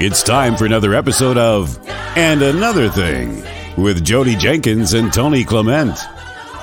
It's 0.00 0.22
time 0.22 0.56
for 0.56 0.64
another 0.64 0.94
episode 0.94 1.36
of 1.36 1.78
And 2.16 2.40
Another 2.42 2.88
Thing 2.88 3.42
with 3.76 4.04
Jodie 4.04 4.38
Jenkins 4.38 4.94
and 4.94 5.12
Tony 5.12 5.44
Clement. 5.44 5.98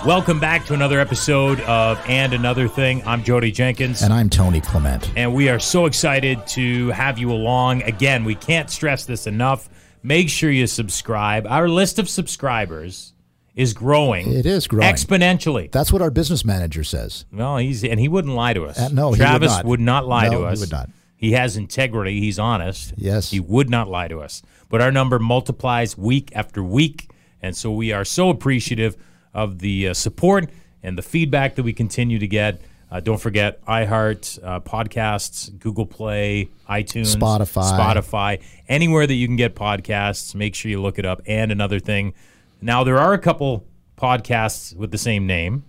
Welcome 0.05 0.39
back 0.39 0.65
to 0.67 0.73
another 0.73 0.99
episode 0.99 1.59
of 1.61 1.99
And 2.07 2.33
Another 2.33 2.67
Thing. 2.67 3.05
I'm 3.05 3.23
Jodie 3.23 3.53
Jenkins. 3.53 4.01
And 4.01 4.13
I'm 4.13 4.29
Tony 4.29 4.61
Clement. 4.61 5.11
And 5.17 5.33
we 5.33 5.49
are 5.49 5.59
so 5.59 5.85
excited 5.85 6.45
to 6.47 6.89
have 6.91 7.17
you 7.17 7.31
along. 7.31 7.83
Again, 7.83 8.23
we 8.23 8.35
can't 8.35 8.69
stress 8.69 9.05
this 9.05 9.27
enough. 9.27 9.69
Make 10.01 10.29
sure 10.29 10.49
you 10.51 10.67
subscribe. 10.67 11.45
Our 11.47 11.67
list 11.67 11.99
of 11.99 12.07
subscribers 12.09 13.13
is 13.55 13.73
growing. 13.73 14.31
It 14.31 14.45
is 14.45 14.67
growing 14.67 14.93
exponentially. 14.93 15.71
That's 15.71 15.91
what 15.91 16.01
our 16.01 16.11
business 16.11 16.45
manager 16.45 16.83
says. 16.83 17.25
Well, 17.33 17.57
he's 17.57 17.83
and 17.83 17.99
he 17.99 18.07
wouldn't 18.07 18.33
lie 18.35 18.53
to 18.53 18.65
us. 18.65 18.79
Uh, 18.79 18.89
no, 18.89 19.13
Travis 19.15 19.51
he 19.57 19.63
would 19.63 19.63
not. 19.63 19.65
would 19.65 19.79
not 19.79 20.07
lie 20.07 20.29
No, 20.29 20.39
to 20.41 20.45
us. 20.45 20.59
he 20.59 20.63
us. 20.63 20.69
would 20.69 20.71
not. 20.71 20.89
He 21.15 21.31
has 21.31 21.57
integrity. 21.57 22.19
He's 22.19 22.37
honest. 22.37 22.93
Yes. 22.97 23.31
He 23.31 23.39
would 23.39 23.69
not 23.69 23.87
lie 23.87 24.07
to 24.07 24.19
us. 24.19 24.41
But 24.69 24.81
our 24.81 24.91
number 24.91 25.19
multiplies 25.19 25.97
week 25.97 26.31
after 26.35 26.63
week, 26.63 27.09
and 27.41 27.55
so 27.55 27.71
we 27.71 27.91
are 27.91 28.03
so 28.03 28.29
appreciative 28.29 28.95
of 29.33 29.59
the 29.59 29.89
uh, 29.89 29.93
support 29.93 30.49
and 30.83 30.97
the 30.97 31.01
feedback 31.01 31.55
that 31.55 31.63
we 31.63 31.73
continue 31.73 32.19
to 32.19 32.27
get. 32.27 32.61
Uh, 32.91 32.99
don't 32.99 33.19
forget 33.19 33.63
iHeart 33.65 34.39
uh, 34.43 34.59
podcasts, 34.59 35.57
Google 35.59 35.85
Play, 35.85 36.49
iTunes, 36.69 37.15
Spotify. 37.15 37.71
Spotify, 37.71 38.41
anywhere 38.67 39.07
that 39.07 39.13
you 39.15 39.27
can 39.27 39.35
get 39.35 39.55
podcasts. 39.55 40.35
Make 40.35 40.55
sure 40.55 40.69
you 40.69 40.81
look 40.81 40.99
it 40.99 41.05
up. 41.05 41.21
And 41.25 41.51
another 41.51 41.79
thing, 41.79 42.13
now 42.61 42.83
there 42.83 42.97
are 42.99 43.13
a 43.13 43.19
couple 43.19 43.65
podcasts 43.97 44.75
with 44.75 44.91
the 44.91 44.97
same 44.97 45.25
name. 45.25 45.63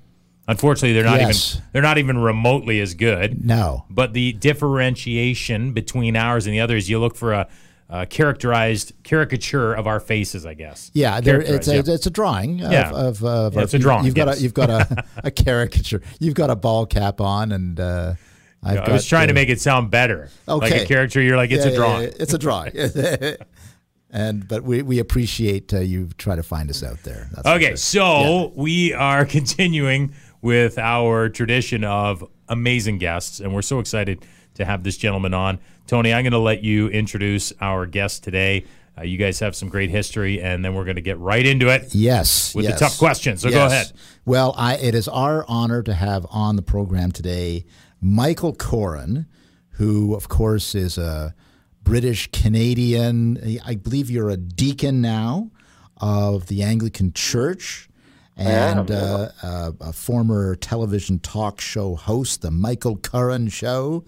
Unfortunately, 0.49 0.93
they're 0.93 1.05
not 1.05 1.21
Yes. 1.21 1.55
even 1.57 1.65
they're 1.73 1.83
not 1.83 1.99
even 1.99 2.19
remotely 2.19 2.81
as 2.81 2.95
good. 2.95 3.45
No. 3.45 3.85
But 3.91 4.13
the 4.13 4.33
differentiation 4.35 5.73
between 5.73 6.17
ours 6.17 6.47
and 6.47 6.55
the 6.55 6.61
others, 6.61 6.89
you 6.89 6.99
look 7.01 7.17
for 7.17 7.33
a, 7.33 7.49
a 7.89 8.07
characterized 8.07 8.93
caricature 9.03 9.73
of 9.75 9.87
our 9.87 10.01
faces, 10.01 10.47
I 10.47 10.55
guess. 10.55 10.91
Yeah, 10.95 11.21
there, 11.21 11.41
it's 11.41 11.69
a 11.69 11.77
yeah. 11.77 11.83
it's 11.87 12.07
a 12.07 12.11
drawing 12.11 12.63
of, 12.63 12.73
Yeah. 12.73 12.91
of, 12.91 13.25
of 13.25 13.55
Yeah, 13.55 13.63
it's 13.63 13.75
a 13.75 13.79
drawing, 13.79 14.05
You've 14.05 14.15
got 14.15 14.37
a 14.37 14.41
you've 14.41 14.55
got 14.55 14.71
a, 14.71 15.05
a 15.25 15.31
caricature. 15.31 16.03
You've 16.21 16.35
got 16.35 16.51
a 16.51 16.57
ball 16.57 16.87
cap 16.87 17.21
on, 17.21 17.53
and 17.53 17.79
uh, 17.81 18.15
I've 18.63 18.79
I 18.79 18.93
was 18.93 19.07
trying 19.07 19.29
to 19.29 19.33
uh, 19.33 19.35
make 19.35 19.49
it 19.49 19.61
sound 19.61 19.91
better. 19.91 20.31
Okay. 20.49 20.71
Like 20.71 20.83
a 20.83 20.87
character, 20.87 21.21
you're 21.21 21.37
like, 21.37 21.51
it's 21.51 21.65
yeah, 21.67 21.73
a 21.73 21.77
drawing. 21.77 22.03
yeah, 22.05 22.11
it's 22.21 22.35
a 22.35 22.39
drawing. 22.39 22.73
and 24.11 24.47
but 24.49 24.63
we 24.63 24.83
we 24.83 24.99
appreciate 24.99 25.73
uh, 25.75 25.81
you 25.81 26.09
try 26.19 26.37
to 26.37 26.43
find 26.43 26.71
us 26.71 26.83
out 26.83 27.03
there. 27.03 27.29
That's 27.35 27.47
Okay, 27.49 27.77
so 27.77 28.53
we 28.55 28.93
are 28.95 29.25
continuing 29.25 30.13
with 30.43 30.79
our 30.79 31.29
tradition 31.29 31.85
of 31.85 32.25
amazing 32.49 32.99
guests, 32.99 33.41
and 33.41 33.55
we're 33.55 33.63
so 33.63 33.79
excited 33.79 34.25
to 34.55 34.65
have 34.65 34.83
this 34.83 34.97
gentleman 34.97 35.35
on. 35.35 35.59
Tony, 35.87 36.13
I'm 36.13 36.25
going 36.25 36.33
to 36.33 36.39
let 36.39 36.63
you 36.65 36.89
introduce 36.89 37.53
our 37.61 37.87
guest 37.87 38.25
today. 38.25 38.65
Uh, 38.99 39.03
you 39.03 39.19
guys 39.19 39.41
have 39.41 39.55
some 39.55 39.69
great 39.69 39.91
history, 39.91 40.41
and 40.41 40.65
then 40.65 40.75
we're 40.75 40.85
going 40.85 40.97
to 40.97 41.03
get 41.03 41.19
right 41.19 41.47
into 41.47 41.69
it. 41.69 41.95
Yes, 41.95 42.55
with 42.55 42.67
the 42.67 42.73
tough 42.73 42.99
questions. 42.99 43.43
So 43.43 43.51
go 43.51 43.67
ahead. 43.67 43.93
Well, 44.25 44.55
I, 44.57 44.77
it 44.77 44.95
is 44.95 45.07
our 45.09 45.45
honor 45.49 45.83
to 45.83 45.93
have 45.93 46.27
on 46.31 46.57
the 46.57 46.63
program 46.63 47.13
today 47.13 47.67
Michael 48.01 48.55
Coren, 48.55 49.27
who, 49.73 50.15
of 50.15 50.29
course, 50.29 50.75
is 50.75 50.97
a 50.97 51.35
British 51.83 52.31
Canadian. 52.33 53.59
I 53.65 53.75
believe 53.75 54.11
you're 54.11 54.31
a 54.31 54.37
deacon 54.37 55.01
now 55.01 55.51
of 55.99 56.47
the 56.47 56.63
Anglican 56.63 57.13
Church. 57.13 57.89
And 58.37 58.91
uh, 58.91 59.29
uh, 59.43 59.73
a 59.81 59.93
former 59.93 60.57
television 60.57 61.19
talk 61.21 61.61
show 61.61 61.95
host, 61.97 62.43
the 62.43 62.51
Michael 62.51 62.97
Coren 62.99 63.51
Show, 63.51 64.05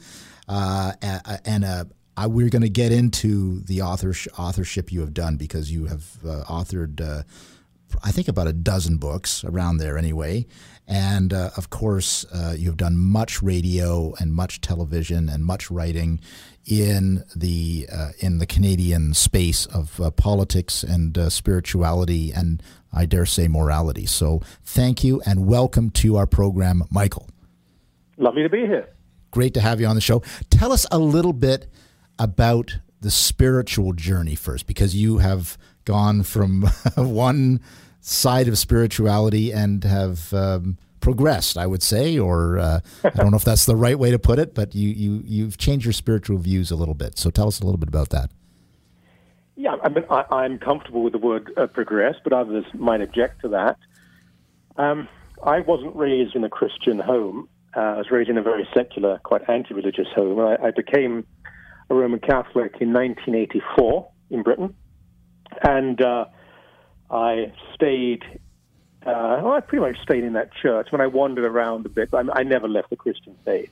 uh, 0.48 0.92
a- 1.02 1.40
and 1.46 1.64
uh, 1.64 1.84
I, 2.16 2.26
we're 2.26 2.50
going 2.50 2.62
to 2.62 2.68
get 2.68 2.92
into 2.92 3.60
the 3.60 3.82
author 3.82 4.12
authorship 4.38 4.92
you 4.92 5.00
have 5.00 5.14
done 5.14 5.36
because 5.36 5.72
you 5.72 5.86
have 5.86 6.04
uh, 6.24 6.44
authored 6.48 7.00
uh, 7.00 7.22
I 8.04 8.10
think 8.12 8.28
about 8.28 8.46
a 8.46 8.52
dozen 8.52 8.98
books 8.98 9.44
around 9.44 9.78
there 9.78 9.96
anyway. 9.96 10.46
And 10.90 11.34
uh, 11.34 11.50
of 11.56 11.68
course, 11.68 12.24
uh, 12.32 12.54
you 12.56 12.66
have 12.68 12.78
done 12.78 12.96
much 12.96 13.42
radio 13.42 14.14
and 14.18 14.32
much 14.32 14.62
television 14.62 15.28
and 15.28 15.44
much 15.44 15.70
writing 15.70 16.18
in 16.64 17.24
the 17.36 17.86
uh, 17.92 18.10
in 18.20 18.38
the 18.38 18.46
Canadian 18.46 19.12
space 19.12 19.66
of 19.66 20.00
uh, 20.00 20.10
politics 20.10 20.82
and 20.82 21.16
uh, 21.18 21.28
spirituality 21.28 22.32
and 22.32 22.62
I 22.90 23.04
dare 23.04 23.26
say 23.26 23.48
morality. 23.48 24.06
So 24.06 24.40
thank 24.64 25.04
you 25.04 25.20
and 25.26 25.46
welcome 25.46 25.90
to 25.90 26.16
our 26.16 26.26
program, 26.26 26.84
Michael. 26.90 27.28
Lovely 28.16 28.42
to 28.42 28.48
be 28.48 28.60
here. 28.60 28.88
Great 29.30 29.52
to 29.54 29.60
have 29.60 29.80
you 29.80 29.86
on 29.86 29.94
the 29.94 30.00
show. 30.00 30.22
Tell 30.48 30.72
us 30.72 30.86
a 30.90 30.98
little 30.98 31.34
bit 31.34 31.70
about 32.18 32.78
the 33.00 33.10
spiritual 33.10 33.92
journey 33.92 34.34
first, 34.34 34.66
because 34.66 34.96
you 34.96 35.18
have 35.18 35.56
gone 35.84 36.22
from 36.22 36.62
one 36.96 37.60
side 38.00 38.48
of 38.48 38.58
spirituality 38.58 39.52
and 39.52 39.84
have 39.84 40.32
um, 40.32 40.78
progressed, 41.00 41.56
I 41.56 41.66
would 41.66 41.82
say, 41.82 42.18
or 42.18 42.58
uh, 42.58 42.80
I 43.04 43.10
don't 43.10 43.30
know 43.30 43.36
if 43.36 43.44
that's 43.44 43.66
the 43.66 43.76
right 43.76 43.98
way 43.98 44.10
to 44.10 44.18
put 44.18 44.38
it, 44.38 44.54
but 44.54 44.74
you, 44.74 44.88
you, 44.88 45.22
you've 45.24 45.58
changed 45.58 45.84
your 45.84 45.92
spiritual 45.92 46.38
views 46.38 46.70
a 46.70 46.76
little 46.76 46.94
bit. 46.94 47.18
So 47.18 47.30
tell 47.30 47.48
us 47.48 47.60
a 47.60 47.64
little 47.64 47.78
bit 47.78 47.88
about 47.88 48.10
that. 48.10 48.30
Yeah, 49.56 49.76
I 49.82 49.88
mean, 49.88 50.04
I, 50.08 50.24
I'm 50.30 50.58
comfortable 50.58 51.02
with 51.02 51.12
the 51.12 51.18
word 51.18 51.52
uh, 51.56 51.66
progress, 51.66 52.14
but 52.22 52.32
others 52.32 52.64
might 52.74 53.00
object 53.00 53.40
to 53.42 53.48
that. 53.48 53.76
Um, 54.76 55.08
I 55.42 55.60
wasn't 55.60 55.96
raised 55.96 56.36
in 56.36 56.44
a 56.44 56.48
Christian 56.48 57.00
home. 57.00 57.48
Uh, 57.76 57.80
I 57.80 57.96
was 57.98 58.10
raised 58.10 58.30
in 58.30 58.38
a 58.38 58.42
very 58.42 58.68
secular, 58.72 59.18
quite 59.24 59.42
anti-religious 59.48 60.06
home. 60.14 60.38
I, 60.40 60.68
I 60.68 60.70
became 60.70 61.26
a 61.90 61.94
Roman 61.94 62.20
Catholic 62.20 62.76
in 62.80 62.92
1984 62.92 64.08
in 64.30 64.42
Britain, 64.42 64.74
and 65.62 66.00
uh, 66.00 66.26
I 67.10 67.52
stayed. 67.74 68.22
Uh, 69.04 69.40
well, 69.42 69.52
I 69.52 69.60
pretty 69.60 69.84
much 69.84 70.02
stayed 70.02 70.24
in 70.24 70.34
that 70.34 70.50
church. 70.52 70.88
When 70.90 71.00
I 71.00 71.06
wandered 71.06 71.44
around 71.44 71.86
a 71.86 71.88
bit, 71.88 72.12
I, 72.12 72.22
I 72.32 72.42
never 72.42 72.68
left 72.68 72.90
the 72.90 72.96
Christian 72.96 73.36
faith. 73.44 73.70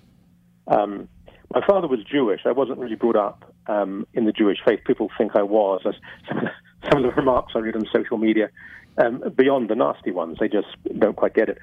Um, 0.67 1.09
my 1.53 1.65
father 1.67 1.87
was 1.89 2.01
Jewish. 2.05 2.41
I 2.45 2.53
wasn't 2.53 2.79
really 2.79 2.97
brought 2.97 3.17
up 3.17 3.55
um, 3.67 4.07
in 4.15 4.25
the 4.25 4.33
Jewish 4.33 4.59
faith. 4.65 4.81
People 4.87 5.11
think 5.17 5.37
I 5.37 5.43
was. 5.43 5.83
As 5.87 5.95
some, 6.29 6.39
of 6.39 6.45
the, 6.45 6.51
some 6.91 7.05
of 7.05 7.11
the 7.11 7.17
remarks 7.21 7.53
I 7.55 7.61
read 7.61 7.77
on 7.77 7.87
social 7.93 8.19
media, 8.19 8.51
um, 8.99 9.23
beyond 9.37 9.69
the 9.69 9.75
nasty 9.75 10.11
ones, 10.11 10.39
they 10.41 10.49
just 10.49 10.69
don't 10.99 11.17
quite 11.17 11.35
get 11.35 11.49
it. 11.49 11.59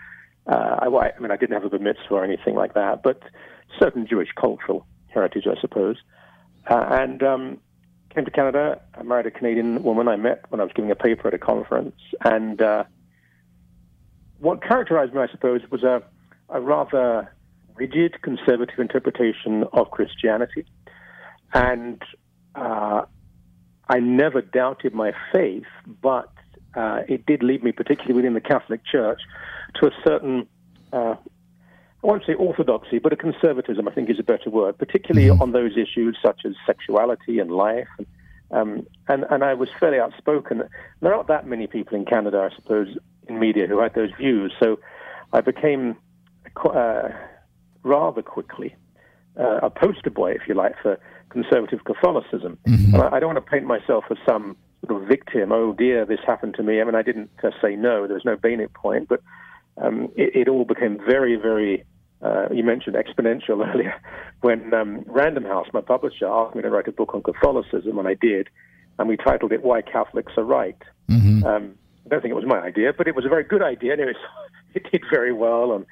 Uh, 0.45 0.78
I, 0.81 0.85
I 0.88 1.19
mean, 1.19 1.31
I 1.31 1.38
didn't 1.38 1.53
have 1.53 1.63
a 1.63 1.69
bar 1.69 1.79
mitzvah 1.79 2.13
or 2.16 2.23
anything 2.23 2.56
like 2.56 2.73
that, 2.73 3.01
but 3.03 3.22
certain 3.79 4.06
Jewish 4.07 4.29
cultural 4.39 4.85
heritage, 5.07 5.47
I 5.47 5.59
suppose. 5.59 5.97
Uh, 6.69 6.85
and 6.91 7.23
um, 7.23 7.59
came 8.13 8.25
to 8.25 8.31
Canada. 8.31 8.81
I 8.94 9.03
married 9.03 9.25
a 9.25 9.31
Canadian 9.31 9.84
woman 9.84 10.07
I 10.07 10.16
met 10.16 10.46
when 10.50 10.62
I 10.62 10.63
was 10.63 10.74
giving 10.74 10.91
a 10.91 10.96
paper 10.96 11.28
at 11.28 11.34
a 11.34 11.38
conference. 11.40 11.96
And 12.24 12.62
uh, 12.62 12.84
what 14.40 14.62
characterized 14.62 15.13
me, 15.13 15.22
I 15.22 15.28
suppose, 15.28 15.62
was 15.72 15.84
a, 15.84 16.03
a 16.50 16.62
rather 16.62 17.34
rigid 17.75 18.22
conservative 18.22 18.79
interpretation 18.79 19.63
of 19.74 19.90
Christianity. 19.91 20.66
And 21.53 22.01
uh, 22.56 23.03
I 23.88 24.00
never 24.00 24.41
doubted 24.41 24.94
my 24.94 25.13
faith, 25.31 25.66
but 26.01 26.31
uh, 26.75 27.01
it 27.07 27.25
did 27.25 27.44
lead 27.44 27.63
me, 27.63 27.72
particularly 27.72 28.13
within 28.13 28.34
the 28.34 28.41
Catholic 28.41 28.81
Church, 28.85 29.22
to 29.75 29.88
a 29.88 29.91
certain, 30.06 30.47
uh, 30.91 31.16
I 32.03 32.07
won't 32.07 32.25
say 32.25 32.33
orthodoxy, 32.33 32.99
but 32.99 33.13
a 33.13 33.15
conservatism, 33.15 33.87
I 33.87 33.91
think 33.91 34.09
is 34.09 34.19
a 34.19 34.23
better 34.23 34.49
word, 34.49 34.77
particularly 34.77 35.29
on 35.29 35.53
those 35.53 35.77
issues 35.77 36.17
such 36.21 36.41
as 36.45 36.53
sexuality 36.65 37.39
and 37.39 37.49
life. 37.49 37.87
And, 37.97 38.07
um, 38.51 38.88
and, 39.07 39.25
and 39.29 39.44
I 39.44 39.53
was 39.53 39.69
fairly 39.79 40.00
outspoken. 40.00 40.63
There 41.01 41.13
aren't 41.13 41.29
that 41.29 41.47
many 41.47 41.65
people 41.67 41.95
in 41.95 42.05
Canada, 42.05 42.50
I 42.51 42.55
suppose, 42.55 42.89
in 43.27 43.39
media 43.39 43.67
who 43.67 43.79
had 43.79 43.94
those 43.95 44.11
views. 44.17 44.53
So 44.61 44.79
I 45.31 45.41
became 45.41 45.95
uh, 46.65 47.09
rather 47.83 48.21
quickly 48.21 48.75
uh, 49.39 49.59
a 49.63 49.69
poster 49.69 50.09
boy, 50.09 50.31
if 50.31 50.41
you 50.47 50.56
like, 50.56 50.75
for 50.81 50.99
conservative 51.29 51.85
Catholicism. 51.85 52.57
And 52.94 52.97
I, 52.97 53.15
I 53.15 53.19
don't 53.19 53.33
want 53.33 53.45
to 53.45 53.49
paint 53.49 53.65
myself 53.65 54.03
as 54.11 54.17
some 54.27 54.57
sort 54.85 55.01
of 55.01 55.07
victim. 55.07 55.51
Oh 55.51 55.73
dear, 55.73 56.06
this 56.06 56.19
happened 56.27 56.56
to 56.56 56.63
me. 56.63 56.81
I 56.81 56.83
mean, 56.83 56.95
I 56.95 57.01
didn't 57.01 57.31
uh, 57.44 57.51
say 57.61 57.75
no. 57.75 58.07
There 58.07 58.15
was 58.15 58.25
no 58.25 58.35
bayonet 58.35 58.73
point, 58.73 59.07
but 59.07 59.21
um, 59.81 60.09
it, 60.15 60.35
it 60.35 60.47
all 60.49 60.65
became 60.65 60.97
very, 60.97 61.35
very. 61.38 61.85
Uh, 62.23 62.47
you 62.53 62.63
mentioned 62.63 62.95
exponential 62.95 63.67
earlier. 63.73 63.99
When 64.41 64.73
um, 64.73 65.03
Random 65.07 65.43
House, 65.43 65.67
my 65.73 65.81
publisher, 65.81 66.27
asked 66.27 66.55
me 66.55 66.61
to 66.61 66.69
write 66.69 66.87
a 66.87 66.91
book 66.91 67.13
on 67.13 67.21
Catholicism, 67.21 67.99
and 67.99 68.07
I 68.07 68.13
did, 68.13 68.49
and 68.97 69.09
we 69.09 69.17
titled 69.17 69.51
it 69.51 69.63
"Why 69.63 69.81
Catholics 69.81 70.33
Are 70.37 70.43
Right." 70.43 70.81
Um, 71.45 71.75
I 72.05 72.09
don't 72.09 72.21
think 72.21 72.31
it 72.31 72.35
was 72.35 72.45
my 72.45 72.59
idea, 72.59 72.93
but 72.97 73.07
it 73.07 73.15
was 73.15 73.25
a 73.25 73.29
very 73.29 73.43
good 73.43 73.61
idea, 73.61 73.93
and 73.93 74.01
it, 74.01 74.05
was, 74.05 74.15
it 74.73 74.91
did 74.91 75.03
very 75.11 75.33
well. 75.33 75.73
And 75.73 75.85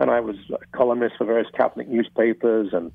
and 0.00 0.10
I 0.10 0.20
was 0.20 0.36
a 0.52 0.76
columnist 0.76 1.16
for 1.18 1.24
various 1.24 1.50
Catholic 1.56 1.88
newspapers, 1.88 2.68
and 2.72 2.92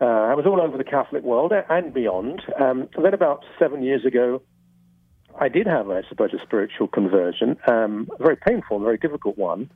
uh, 0.00 0.04
I 0.04 0.34
was 0.34 0.46
all 0.46 0.60
over 0.60 0.76
the 0.76 0.84
Catholic 0.84 1.22
world 1.22 1.52
and 1.68 1.94
beyond. 1.94 2.42
Um, 2.60 2.88
then 3.00 3.14
about 3.14 3.44
seven 3.58 3.82
years 3.82 4.04
ago, 4.04 4.42
I 5.40 5.48
did 5.48 5.66
have, 5.66 5.90
I 5.90 6.02
suppose, 6.08 6.32
a 6.32 6.44
spiritual 6.44 6.86
conversion, 6.86 7.56
um, 7.66 8.08
a 8.18 8.22
very 8.22 8.36
painful, 8.36 8.76
and 8.76 8.84
very 8.84 8.98
difficult 8.98 9.36
one, 9.36 9.70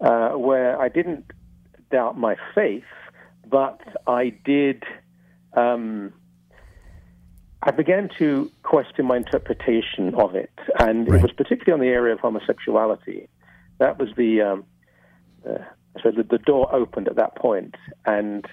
uh, 0.00 0.30
where 0.30 0.80
I 0.80 0.88
didn't 0.88 1.26
doubt 1.94 2.18
my 2.18 2.34
faith, 2.56 2.90
but 3.48 3.80
I 4.08 4.30
did. 4.44 4.82
Um, 5.52 6.12
I 7.62 7.70
began 7.70 8.10
to 8.18 8.50
question 8.64 9.06
my 9.06 9.16
interpretation 9.16 10.12
of 10.16 10.34
it, 10.34 10.50
and 10.80 11.08
Right. 11.08 11.18
it 11.18 11.22
was 11.22 11.32
particularly 11.32 11.72
on 11.72 11.80
the 11.86 11.92
area 12.00 12.12
of 12.12 12.20
homosexuality. 12.20 13.28
That 13.78 13.98
was 14.00 14.08
the 14.16 14.32
um, 14.48 14.64
uh, 15.48 15.58
so 16.02 16.10
the, 16.10 16.24
the 16.24 16.38
door 16.38 16.64
opened 16.74 17.06
at 17.06 17.16
that 17.22 17.36
point, 17.36 17.76
and 18.04 18.44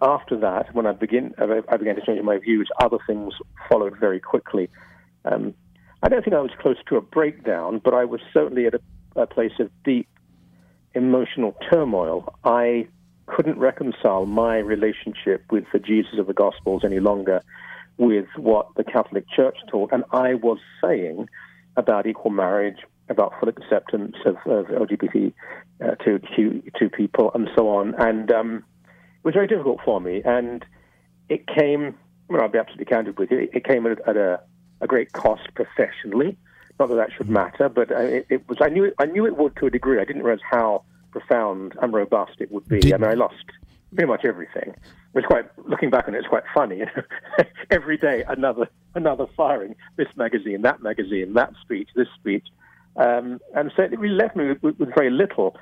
after 0.00 0.36
that, 0.38 0.74
when 0.74 0.86
I 0.86 0.92
begin, 0.92 1.34
I 1.36 1.60
I 1.68 1.76
began 1.76 1.96
to 1.96 2.04
change 2.08 2.22
my 2.22 2.38
views. 2.38 2.68
Other 2.80 2.98
things 3.06 3.34
followed 3.68 3.94
very 4.06 4.20
quickly. 4.20 4.70
Um, 5.26 5.52
I 6.02 6.08
don't 6.08 6.22
think 6.24 6.34
I 6.34 6.40
was 6.40 6.54
close 6.58 6.80
to 6.88 6.96
a 6.96 7.02
breakdown, 7.02 7.80
but 7.84 7.92
I 7.92 8.04
was 8.06 8.20
certainly 8.32 8.64
at 8.66 8.74
a, 8.74 8.80
a 9.24 9.26
place 9.26 9.56
of 9.60 9.68
deep 9.84 10.08
emotional 10.94 11.56
turmoil. 11.70 12.34
I 12.44 12.88
couldn't 13.26 13.58
reconcile 13.58 14.26
my 14.26 14.58
relationship 14.58 15.44
with 15.50 15.64
the 15.72 15.78
Jesus 15.78 16.18
of 16.18 16.26
the 16.26 16.34
Gospels 16.34 16.82
any 16.84 17.00
longer 17.00 17.42
with 17.96 18.26
what 18.36 18.68
the 18.76 18.84
Catholic 18.84 19.24
Church 19.34 19.56
taught. 19.70 19.92
And 19.92 20.04
I 20.12 20.34
was 20.34 20.58
saying 20.82 21.28
about 21.76 22.06
equal 22.06 22.30
marriage, 22.30 22.78
about 23.08 23.32
full 23.38 23.48
acceptance 23.48 24.16
of, 24.24 24.36
of 24.46 24.66
LGBT 24.66 25.32
uh, 25.84 25.94
to, 25.96 26.20
to, 26.78 26.90
people, 26.90 27.30
and 27.34 27.48
so 27.56 27.68
on. 27.68 27.94
And 27.98 28.30
um, 28.32 28.56
it 28.56 29.24
was 29.24 29.34
very 29.34 29.46
difficult 29.46 29.80
for 29.84 30.00
me. 30.00 30.22
And 30.24 30.64
it 31.28 31.46
came, 31.46 31.94
well, 32.28 32.42
I'll 32.42 32.48
be 32.48 32.58
absolutely 32.58 32.86
candid 32.86 33.18
with 33.18 33.30
you, 33.30 33.38
it, 33.38 33.50
it 33.54 33.64
came 33.64 33.86
at, 33.86 34.06
at 34.08 34.16
a, 34.16 34.40
a 34.80 34.86
great 34.86 35.12
cost 35.12 35.42
professionally. 35.54 36.36
Not 36.78 36.88
that 36.88 36.96
that 36.96 37.12
should 37.16 37.28
matter, 37.30 37.68
but 37.68 37.90
uh, 37.92 37.98
it, 37.98 38.26
it 38.28 38.48
was. 38.48 38.58
I 38.60 38.68
knew 38.68 38.84
it, 38.84 38.94
I 38.98 39.06
knew 39.06 39.26
it 39.26 39.36
would 39.36 39.54
to 39.56 39.66
a 39.66 39.70
degree. 39.70 40.00
I 40.00 40.04
didn't 40.04 40.22
realize 40.22 40.42
how 40.50 40.82
profound 41.12 41.74
and 41.80 41.92
robust 41.92 42.32
it 42.40 42.50
would 42.50 42.66
be. 42.68 42.80
Did- 42.80 42.92
I 42.94 42.96
mean, 42.96 43.10
I 43.10 43.14
lost 43.14 43.44
pretty 43.94 44.08
much 44.08 44.24
everything. 44.24 44.70
It 44.70 45.18
was 45.18 45.24
quite 45.26 45.44
looking 45.68 45.90
back 45.90 46.08
on 46.08 46.16
it. 46.16 46.18
It's 46.18 46.26
quite 46.26 46.42
funny. 46.52 46.78
You 46.78 46.86
know? 46.86 47.02
Every 47.70 47.96
day, 47.96 48.24
another 48.26 48.68
another 48.96 49.26
firing. 49.36 49.76
This 49.96 50.08
magazine, 50.16 50.62
that 50.62 50.82
magazine, 50.82 51.34
that 51.34 51.52
speech, 51.62 51.88
this 51.94 52.08
speech, 52.18 52.46
um, 52.96 53.40
and 53.54 53.70
so 53.76 53.84
it 53.84 53.96
really 53.98 54.16
left 54.16 54.34
me 54.34 54.48
with, 54.60 54.78
with, 54.80 54.92
very 54.96 55.10
little. 55.10 55.56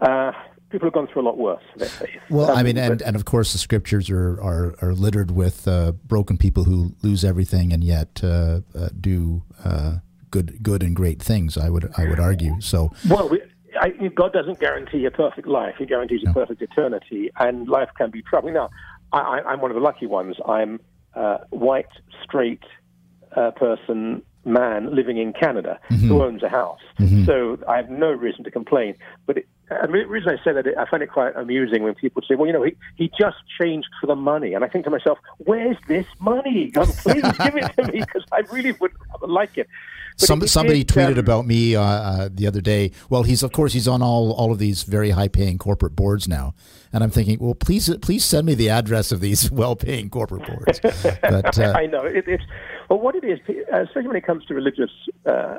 Uh, 0.00 0.30
people 0.70 0.86
have 0.86 0.94
gone 0.94 1.06
through 1.08 1.22
a 1.22 1.26
lot 1.26 1.38
worse. 1.38 1.62
Let's 1.76 1.92
say. 1.92 2.20
Well, 2.30 2.50
I 2.50 2.60
Um, 2.60 2.64
mean, 2.66 2.78
and, 2.78 3.02
and 3.02 3.16
of 3.16 3.24
course, 3.24 3.52
the 3.52 3.58
scriptures 3.58 4.08
are, 4.10 4.40
are, 4.40 4.74
are 4.80 4.94
littered 4.94 5.30
with 5.32 5.66
uh, 5.68 5.92
broken 5.92 6.36
people 6.38 6.64
who 6.64 6.94
lose 7.02 7.24
everything 7.24 7.72
and 7.72 7.82
yet 7.84 8.20
uh, 8.24 8.60
uh, 8.74 8.88
do 9.00 9.42
uh, 9.64 9.96
good 10.32 10.60
good 10.62 10.82
and 10.82 10.96
great 10.96 11.22
things. 11.22 11.56
I 11.56 11.70
would 11.70 11.92
I 11.96 12.08
would 12.08 12.18
argue. 12.18 12.60
So 12.60 12.90
Well, 13.08 13.28
we, 13.28 13.40
I, 13.80 13.90
God 14.08 14.32
doesn't 14.32 14.58
guarantee 14.58 15.04
a 15.04 15.10
perfect 15.10 15.46
life. 15.46 15.76
He 15.78 15.86
guarantees 15.86 16.22
a 16.26 16.32
perfect 16.32 16.60
eternity, 16.60 17.30
and 17.38 17.68
life 17.68 17.90
can 17.96 18.10
be 18.10 18.22
troubling. 18.22 18.54
Now, 18.54 18.70
I, 19.12 19.20
I, 19.20 19.52
I'm 19.52 19.60
one 19.60 19.70
of 19.70 19.76
the 19.76 19.80
lucky 19.80 20.06
ones. 20.06 20.36
I'm 20.46 20.80
a 21.14 21.38
white, 21.50 21.86
straight 22.24 22.64
uh, 23.36 23.52
person, 23.52 24.22
man 24.44 24.94
living 24.94 25.18
in 25.18 25.32
Canada 25.32 25.78
who 26.08 26.22
owns 26.22 26.42
a 26.42 26.48
house. 26.48 26.80
So 27.26 27.58
I 27.68 27.76
have 27.76 27.90
no 27.90 28.10
reason 28.10 28.44
to 28.44 28.50
complain. 28.50 28.96
But 29.26 29.38
it, 29.38 29.46
and 29.70 29.94
the 29.94 30.04
reason 30.06 30.30
I 30.30 30.44
say 30.44 30.52
that, 30.52 30.66
I 30.78 30.84
find 30.90 31.02
it 31.02 31.10
quite 31.10 31.34
amusing 31.36 31.82
when 31.82 31.94
people 31.94 32.22
say, 32.28 32.34
well, 32.34 32.46
you 32.46 32.52
know, 32.52 32.62
he, 32.62 32.76
he 32.96 33.10
just 33.18 33.36
changed 33.60 33.88
for 34.00 34.06
the 34.06 34.16
money. 34.16 34.54
And 34.54 34.64
I 34.64 34.68
think 34.68 34.84
to 34.84 34.90
myself, 34.90 35.18
where's 35.38 35.76
this 35.88 36.06
money? 36.18 36.70
God, 36.70 36.88
please 36.88 37.22
give 37.22 37.56
it 37.56 37.72
to 37.76 37.92
me 37.92 38.00
because 38.06 38.24
I 38.32 38.40
really 38.52 38.72
would 38.72 38.92
like 39.22 39.56
it. 39.56 39.68
Some, 40.16 40.46
somebody 40.46 40.84
did, 40.84 40.94
tweeted 40.94 41.12
um, 41.12 41.18
about 41.18 41.46
me 41.46 41.74
uh, 41.76 41.82
uh, 41.82 42.28
the 42.32 42.46
other 42.46 42.60
day. 42.60 42.92
Well, 43.08 43.22
he's 43.22 43.42
of 43.42 43.52
course 43.52 43.72
he's 43.72 43.88
on 43.88 44.02
all, 44.02 44.32
all 44.32 44.52
of 44.52 44.58
these 44.58 44.82
very 44.82 45.10
high 45.10 45.28
paying 45.28 45.58
corporate 45.58 45.96
boards 45.96 46.28
now, 46.28 46.54
and 46.92 47.02
I'm 47.02 47.10
thinking, 47.10 47.38
well, 47.40 47.54
please 47.54 47.94
please 47.98 48.24
send 48.24 48.46
me 48.46 48.54
the 48.54 48.68
address 48.68 49.12
of 49.12 49.20
these 49.20 49.50
well 49.52 49.76
paying 49.76 50.10
corporate 50.10 50.46
boards. 50.46 50.80
But 50.80 51.58
uh, 51.58 51.72
I 51.76 51.86
know 51.86 52.04
it, 52.04 52.24
it's 52.26 52.44
well. 52.88 53.00
What 53.00 53.14
it 53.14 53.24
is, 53.24 53.38
uh, 53.48 53.82
especially 53.82 54.08
when 54.08 54.16
it 54.16 54.26
comes 54.26 54.44
to 54.46 54.54
religious 54.54 54.90
uh, 55.26 55.58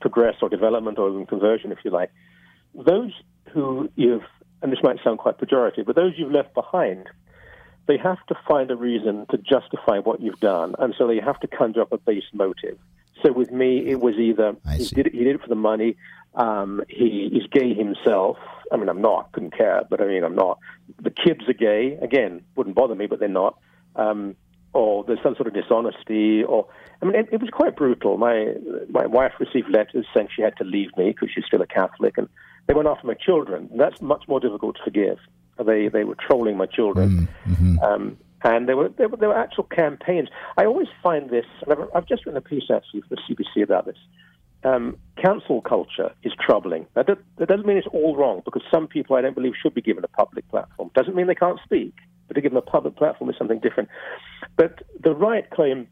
progress 0.00 0.36
or 0.42 0.48
development 0.48 0.98
or 0.98 1.10
even 1.10 1.26
conversion, 1.26 1.72
if 1.72 1.78
you 1.84 1.90
like, 1.90 2.10
those 2.74 3.12
who 3.52 3.90
you've 3.96 4.22
and 4.62 4.72
this 4.72 4.80
might 4.82 4.96
sound 5.02 5.18
quite 5.18 5.38
pejorative, 5.38 5.86
but 5.86 5.96
those 5.96 6.12
you've 6.16 6.32
left 6.32 6.54
behind, 6.54 7.08
they 7.86 7.96
have 7.96 8.18
to 8.28 8.34
find 8.46 8.70
a 8.70 8.76
reason 8.76 9.26
to 9.30 9.38
justify 9.38 9.98
what 9.98 10.20
you've 10.20 10.40
done, 10.40 10.74
and 10.78 10.94
so 10.96 11.06
they 11.06 11.18
have 11.18 11.40
to 11.40 11.46
conjure 11.46 11.82
up 11.82 11.92
a 11.92 11.98
base 11.98 12.24
motive. 12.32 12.78
So 13.22 13.32
with 13.32 13.50
me, 13.50 13.86
it 13.86 14.00
was 14.00 14.14
either 14.16 14.56
he 14.76 14.86
did 14.86 15.06
it, 15.08 15.12
he 15.12 15.24
did 15.24 15.36
it 15.36 15.42
for 15.42 15.48
the 15.48 15.54
money. 15.54 15.96
Um, 16.34 16.82
he 16.88 17.30
is 17.32 17.46
gay 17.50 17.74
himself. 17.74 18.36
I 18.72 18.76
mean, 18.76 18.88
I'm 18.88 19.02
not. 19.02 19.32
Couldn't 19.32 19.56
care, 19.56 19.82
but 19.90 20.00
I 20.00 20.06
mean, 20.06 20.24
I'm 20.24 20.34
not. 20.34 20.58
The 21.02 21.10
kids 21.10 21.48
are 21.48 21.52
gay. 21.52 21.98
Again, 22.00 22.42
wouldn't 22.54 22.76
bother 22.76 22.94
me, 22.94 23.06
but 23.06 23.18
they're 23.18 23.28
not. 23.28 23.58
Um, 23.96 24.36
or 24.72 25.02
there's 25.04 25.22
some 25.22 25.34
sort 25.34 25.48
of 25.48 25.54
dishonesty. 25.54 26.44
Or 26.44 26.68
I 27.02 27.06
mean, 27.06 27.16
it, 27.16 27.28
it 27.32 27.40
was 27.40 27.50
quite 27.50 27.76
brutal. 27.76 28.16
My 28.16 28.54
my 28.88 29.06
wife 29.06 29.32
received 29.40 29.68
letters 29.70 30.06
saying 30.14 30.28
she 30.34 30.42
had 30.42 30.56
to 30.58 30.64
leave 30.64 30.96
me 30.96 31.10
because 31.10 31.30
she's 31.34 31.44
still 31.44 31.62
a 31.62 31.66
Catholic, 31.66 32.16
and 32.16 32.28
they 32.66 32.74
went 32.74 32.88
after 32.88 33.06
my 33.06 33.14
children. 33.14 33.68
That's 33.76 34.00
much 34.00 34.24
more 34.28 34.40
difficult 34.40 34.76
to 34.76 34.84
forgive. 34.84 35.18
They 35.64 35.88
they 35.88 36.04
were 36.04 36.14
trolling 36.14 36.56
my 36.56 36.66
children. 36.66 37.28
Um, 37.82 38.16
and 38.42 38.68
there 38.68 38.76
were, 38.76 38.88
there 38.88 39.08
were 39.08 39.16
there 39.16 39.28
were 39.28 39.38
actual 39.38 39.64
campaigns. 39.64 40.28
I 40.56 40.64
always 40.64 40.88
find 41.02 41.30
this, 41.30 41.46
and 41.62 41.72
I've, 41.72 41.88
I've 41.94 42.06
just 42.06 42.24
written 42.26 42.38
a 42.38 42.40
piece 42.40 42.70
actually 42.72 43.02
for 43.02 43.08
the 43.10 43.20
CBC 43.28 43.62
about 43.62 43.86
this. 43.86 43.96
Um, 44.62 44.98
cancel 45.16 45.62
culture 45.62 46.12
is 46.22 46.32
troubling. 46.38 46.86
That, 46.94 47.06
do- 47.06 47.16
that 47.38 47.48
doesn't 47.48 47.66
mean 47.66 47.78
it's 47.78 47.86
all 47.92 48.16
wrong, 48.16 48.42
because 48.44 48.62
some 48.70 48.86
people 48.86 49.16
I 49.16 49.22
don't 49.22 49.34
believe 49.34 49.54
should 49.60 49.74
be 49.74 49.80
given 49.80 50.04
a 50.04 50.08
public 50.08 50.46
platform. 50.48 50.90
Doesn't 50.94 51.14
mean 51.14 51.26
they 51.26 51.34
can't 51.34 51.58
speak, 51.64 51.94
but 52.28 52.34
to 52.34 52.40
give 52.40 52.52
them 52.52 52.58
a 52.58 52.62
public 52.70 52.96
platform 52.96 53.30
is 53.30 53.36
something 53.38 53.58
different. 53.60 53.88
But 54.56 54.82
the 55.02 55.14
right 55.14 55.48
claim 55.50 55.88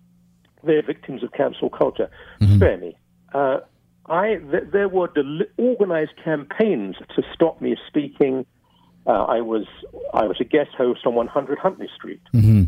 they're 0.64 0.82
victims 0.82 1.22
of 1.22 1.32
cancel 1.32 1.70
culture. 1.70 2.10
Spare 2.56 2.76
me. 2.78 2.96
Uh, 3.32 3.58
I 4.06 4.36
th- 4.50 4.64
there 4.72 4.88
were 4.88 5.08
del- 5.08 5.46
organized 5.56 6.12
campaigns 6.22 6.96
to 7.14 7.22
stop 7.34 7.60
me 7.60 7.76
speaking. 7.86 8.44
Uh, 9.08 9.24
I 9.24 9.40
was 9.40 9.64
I 10.12 10.24
was 10.24 10.36
a 10.40 10.44
guest 10.44 10.70
host 10.76 11.06
on 11.06 11.14
100 11.14 11.58
Huntley 11.58 11.88
Street. 11.96 12.20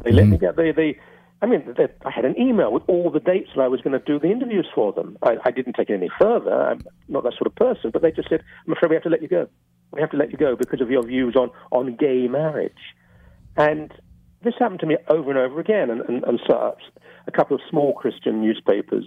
They 0.03 0.11
let 0.13 0.27
me 0.27 0.39
get 0.39 0.57
they 0.57 0.73
they. 0.73 0.99
I 1.43 1.47
mean, 1.47 1.75
they, 1.77 1.87
I 2.05 2.11
had 2.11 2.27
an 2.27 2.39
email 2.39 2.71
with 2.71 2.83
all 2.87 3.11
the 3.11 3.21
dates 3.21 3.49
that 3.57 3.63
I 3.63 3.69
was 3.69 3.81
going 3.81 3.99
to 3.99 4.05
do 4.05 4.19
the 4.19 4.31
interviews 4.31 4.69
for 4.75 4.93
them. 4.93 5.17
I, 5.23 5.37
I 5.43 5.51
didn't 5.51 5.73
take 5.73 5.89
it 5.89 5.95
any 5.95 6.11
further. 6.19 6.53
I'm 6.53 6.83
not 7.09 7.23
that 7.25 7.33
sort 7.33 7.47
of 7.47 7.55
person, 7.55 7.91
but 7.91 8.03
they 8.03 8.11
just 8.11 8.29
said, 8.29 8.43
"I'm 8.67 8.73
afraid 8.73 8.91
we 8.91 8.97
have 8.97 9.05
to 9.05 9.09
let 9.09 9.23
you 9.23 9.29
go. 9.29 9.49
We 9.91 10.01
have 10.01 10.11
to 10.11 10.19
let 10.19 10.31
you 10.31 10.37
go 10.37 10.55
because 10.57 10.83
of 10.83 10.91
your 10.91 11.07
views 11.07 11.37
on 11.37 11.51
on 11.71 11.97
gay 11.97 12.27
marriage." 12.29 12.73
And 13.57 13.93
this 14.43 14.55
happened 14.59 14.81
to 14.81 14.87
me 14.87 14.97
over 15.09 15.31
and 15.31 15.39
over 15.39 15.61
again. 15.61 15.91
And, 15.91 16.01
and, 16.03 16.25
and 16.25 16.41
so 16.47 16.77
a 17.27 17.31
couple 17.31 17.57
of 17.57 17.63
small 17.69 17.93
Christian 17.95 18.41
newspapers 18.41 19.05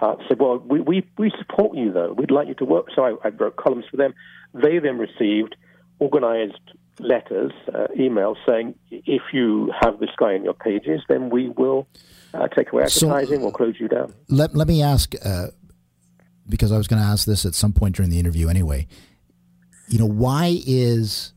uh, 0.00 0.16
said, 0.28 0.40
well, 0.40 0.58
we, 0.58 0.80
we, 0.80 1.06
we 1.18 1.32
support 1.38 1.76
you, 1.76 1.92
though. 1.92 2.12
We'd 2.12 2.30
like 2.30 2.48
you 2.48 2.54
to 2.54 2.64
work. 2.64 2.86
So 2.94 3.04
I, 3.04 3.14
I 3.26 3.28
wrote 3.28 3.56
columns 3.56 3.84
for 3.90 3.96
them. 3.96 4.14
They 4.54 4.78
then 4.78 4.98
received 4.98 5.56
organized 6.06 6.66
letters, 6.98 7.52
uh, 7.74 7.86
emails 7.98 8.36
saying, 8.48 8.74
if 8.90 9.22
you 9.32 9.72
have 9.80 9.98
this 10.00 10.10
guy 10.22 10.32
in 10.34 10.42
your 10.44 10.54
pages, 10.54 11.00
then 11.08 11.30
we 11.30 11.48
will 11.60 11.86
uh, 12.34 12.48
take 12.56 12.72
away 12.72 12.86
So- 12.86 13.08
advertising 13.08 13.42
or 13.46 13.52
close 13.52 13.74
you 13.82 13.88
down. 13.88 14.12
let, 14.28 14.54
let 14.54 14.66
me 14.68 14.82
ask, 14.82 15.14
uh, 15.24 15.46
because 16.48 16.70
I 16.72 16.76
was 16.76 16.88
going 16.88 17.00
to 17.00 17.08
ask 17.14 17.26
this 17.26 17.46
at 17.46 17.54
some 17.54 17.72
point 17.72 17.96
during 17.96 18.10
the 18.10 18.18
interview 18.18 18.48
anyway. 18.48 18.86
You 19.88 19.98
know, 19.98 20.06
why 20.26 20.60
is 20.66 21.32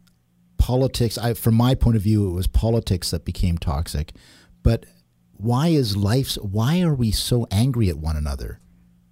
politics? 0.57 1.17
I, 1.17 1.33
from 1.33 1.55
my 1.55 1.75
point 1.75 1.95
of 1.95 2.01
view, 2.01 2.27
it 2.29 2.33
was 2.33 2.47
politics 2.47 3.11
that 3.11 3.23
became 3.25 3.57
toxic. 3.57 4.13
But 4.63 4.85
why 5.37 5.67
is 5.67 5.95
life's? 5.97 6.35
Why 6.41 6.81
are 6.81 6.93
we 6.93 7.11
so 7.11 7.45
angry 7.51 7.89
at 7.89 7.97
one 7.97 8.15
another? 8.15 8.59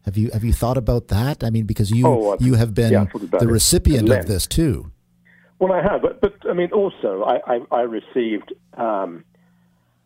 Have 0.05 0.17
you 0.17 0.29
have 0.33 0.43
you 0.43 0.53
thought 0.53 0.77
about 0.77 1.09
that? 1.09 1.43
I 1.43 1.49
mean, 1.49 1.65
because 1.65 1.91
you 1.91 2.07
Oh, 2.07 2.37
you 2.39 2.55
have 2.55 2.73
been 2.73 2.91
yeah, 2.93 3.01
I've 3.01 3.11
thought 3.11 3.23
about 3.23 3.39
the 3.41 3.47
recipient 3.47 4.09
of 4.09 4.25
this 4.27 4.47
too. 4.47 4.91
Well, 5.63 5.71
I 5.71 5.81
have, 5.81 6.01
but, 6.01 6.19
but 6.19 6.33
I 6.49 6.51
mean, 6.51 6.73
also, 6.73 7.23
I, 7.23 7.53
I, 7.53 7.59
I 7.71 7.81
received 7.83 8.51
um, 8.73 9.23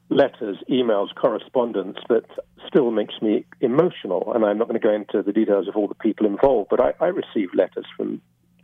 letters, 0.08 0.58
emails, 0.70 1.08
correspondence 1.16 1.98
that 2.10 2.26
still 2.68 2.92
makes 2.92 3.16
me 3.24 3.44
emotional. 3.60 4.34
And 4.36 4.46
I'm 4.46 4.60
not 4.60 4.68
going 4.68 4.80
to 4.80 4.88
go 4.88 4.94
into 4.94 5.24
the 5.24 5.34
details 5.34 5.68
of 5.68 5.76
all 5.76 5.88
the 5.88 5.96
people 5.96 6.28
involved, 6.28 6.70
but 6.70 6.80
I, 6.80 6.94
I 7.04 7.08
received 7.08 7.56
letters 7.56 7.88
from 7.98 8.22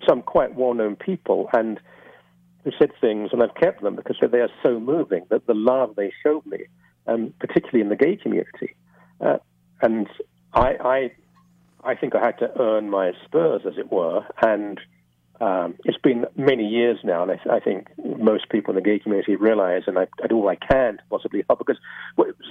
some 0.08 0.22
quite 0.22 0.54
well 0.54 0.76
known 0.76 0.96
people 0.96 1.50
and 1.52 1.80
who 2.64 2.70
said 2.78 2.92
things, 3.02 3.32
and 3.34 3.42
I've 3.42 3.56
kept 3.56 3.82
them 3.82 3.96
because 3.96 4.18
they 4.22 4.42
are 4.42 4.52
so 4.62 4.80
moving 4.80 5.26
that 5.32 5.48
the 5.48 5.56
love 5.56 5.96
they 5.96 6.14
showed 6.22 6.46
me, 6.46 6.60
um, 7.08 7.34
particularly 7.40 7.82
in 7.82 7.90
the 7.90 7.96
gay 7.96 8.18
community. 8.18 8.76
Uh, 9.20 9.38
and 9.82 10.08
I, 10.54 10.76
I, 10.80 11.12
I 11.84 11.96
think 11.96 12.14
I 12.14 12.24
had 12.24 12.38
to 12.38 12.52
earn 12.62 12.92
my 12.92 13.14
spurs, 13.26 13.64
as 13.66 13.80
it 13.80 13.92
were, 13.92 14.28
and 14.44 14.80
um, 15.44 15.76
it's 15.84 15.98
been 15.98 16.26
many 16.38 16.66
years 16.66 16.98
now, 17.04 17.24
and 17.24 17.32
I, 17.32 17.56
I 17.58 17.60
think 17.60 17.90
most 17.98 18.50
people 18.50 18.72
in 18.72 18.76
the 18.76 18.82
gay 18.90 19.00
community 19.00 19.36
realize, 19.36 19.84
and 19.88 19.98
I, 19.98 20.08
I 20.24 20.28
do 20.28 20.36
all 20.38 20.48
I 20.48 20.56
can 20.56 20.98
to 20.98 21.04
possibly 21.10 21.44
help, 21.48 21.60
because 21.60 21.80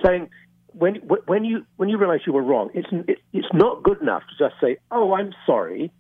saying 0.05 0.29
when 0.73 0.97
when 1.33 1.43
you 1.45 1.65
when 1.79 1.89
you 1.89 1.97
realize 1.97 2.21
you 2.27 2.35
were 2.35 2.43
wrong, 2.43 2.71
it's 2.75 2.89
it, 3.13 3.19
it's 3.33 3.53
not 3.55 3.83
good 3.83 4.01
enough 4.03 4.25
to 4.31 4.45
just 4.45 4.61
say, 4.61 4.77
"Oh, 4.91 5.15
I'm 5.15 5.33
sorry." 5.47 5.91